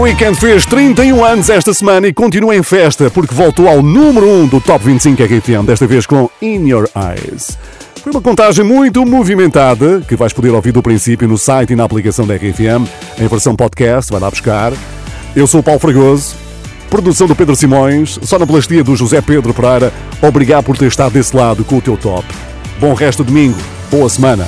The 0.06 0.12
Weeknd 0.12 0.38
fez 0.38 0.64
31 0.64 1.24
anos 1.24 1.50
esta 1.50 1.74
semana 1.74 2.06
e 2.06 2.12
continua 2.12 2.54
em 2.54 2.62
festa 2.62 3.10
porque 3.10 3.34
voltou 3.34 3.68
ao 3.68 3.82
número 3.82 4.24
1 4.24 4.46
do 4.46 4.60
Top 4.60 4.84
25 4.84 5.20
RFM, 5.20 5.66
desta 5.66 5.84
vez 5.84 6.06
com 6.06 6.30
In 6.40 6.68
Your 6.68 6.88
Eyes. 6.94 7.58
Foi 8.04 8.12
uma 8.12 8.20
contagem 8.20 8.64
muito 8.64 9.04
movimentada 9.04 10.00
que 10.06 10.14
vais 10.14 10.32
poder 10.32 10.50
ouvir 10.50 10.70
do 10.70 10.80
princípio 10.80 11.26
no 11.26 11.36
site 11.36 11.72
e 11.72 11.76
na 11.76 11.82
aplicação 11.82 12.24
da 12.24 12.36
RFM, 12.36 12.86
em 13.18 13.26
versão 13.26 13.56
podcast, 13.56 14.12
vai 14.12 14.20
lá 14.20 14.30
buscar. 14.30 14.72
Eu 15.34 15.44
sou 15.44 15.58
o 15.58 15.62
Paulo 15.62 15.80
Fragoso, 15.80 16.36
produção 16.88 17.26
do 17.26 17.34
Pedro 17.34 17.56
Simões, 17.56 18.16
sonoplastia 18.22 18.84
do 18.84 18.94
José 18.94 19.20
Pedro 19.20 19.52
Pereira. 19.52 19.92
Obrigado 20.22 20.62
por 20.62 20.78
ter 20.78 20.86
estado 20.86 21.14
desse 21.14 21.34
lado 21.34 21.64
com 21.64 21.78
o 21.78 21.82
teu 21.82 21.96
top. 21.96 22.24
Bom 22.78 22.94
resto 22.94 23.24
de 23.24 23.32
domingo, 23.32 23.58
boa 23.90 24.08
semana. 24.08 24.46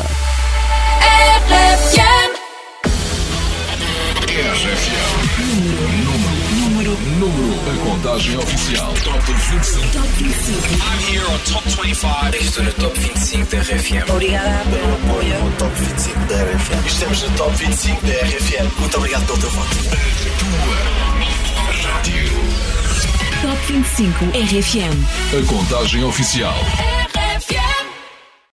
Contagem 8.18 8.36
oficial 8.38 8.94
Top 9.04 9.20
25. 9.26 9.92
Top 9.92 10.08
25. 10.18 10.82
I'm 10.82 10.98
here 11.06 11.24
on 11.24 11.38
Top 11.44 11.62
25. 11.62 12.34
Estou 12.34 12.64
no 12.64 12.72
Top 12.72 12.98
25 12.98 13.46
da 13.46 13.62
RFM. 13.62 14.10
Obrigada 14.10 14.64
pelo 14.64 14.94
apoio. 14.94 15.44
No 15.44 15.52
Top 15.52 15.72
25 15.76 16.18
da 16.26 16.34
RFM. 16.42 16.86
Estamos 16.86 17.22
no 17.22 17.36
Top 17.36 17.56
25 17.56 18.06
da 18.06 18.12
RFM. 18.14 18.80
Muito 18.80 18.96
obrigado 18.96 19.24
pelo 19.24 19.38
teu 19.38 19.50
voto. 19.50 19.76
A 20.26 20.38
tua 21.46 21.92
rádio. 21.92 22.24
Top 23.40 23.72
25 23.72 24.24
RFM. 24.24 25.38
A 25.38 25.46
contagem 25.46 26.02
oficial. 26.02 26.56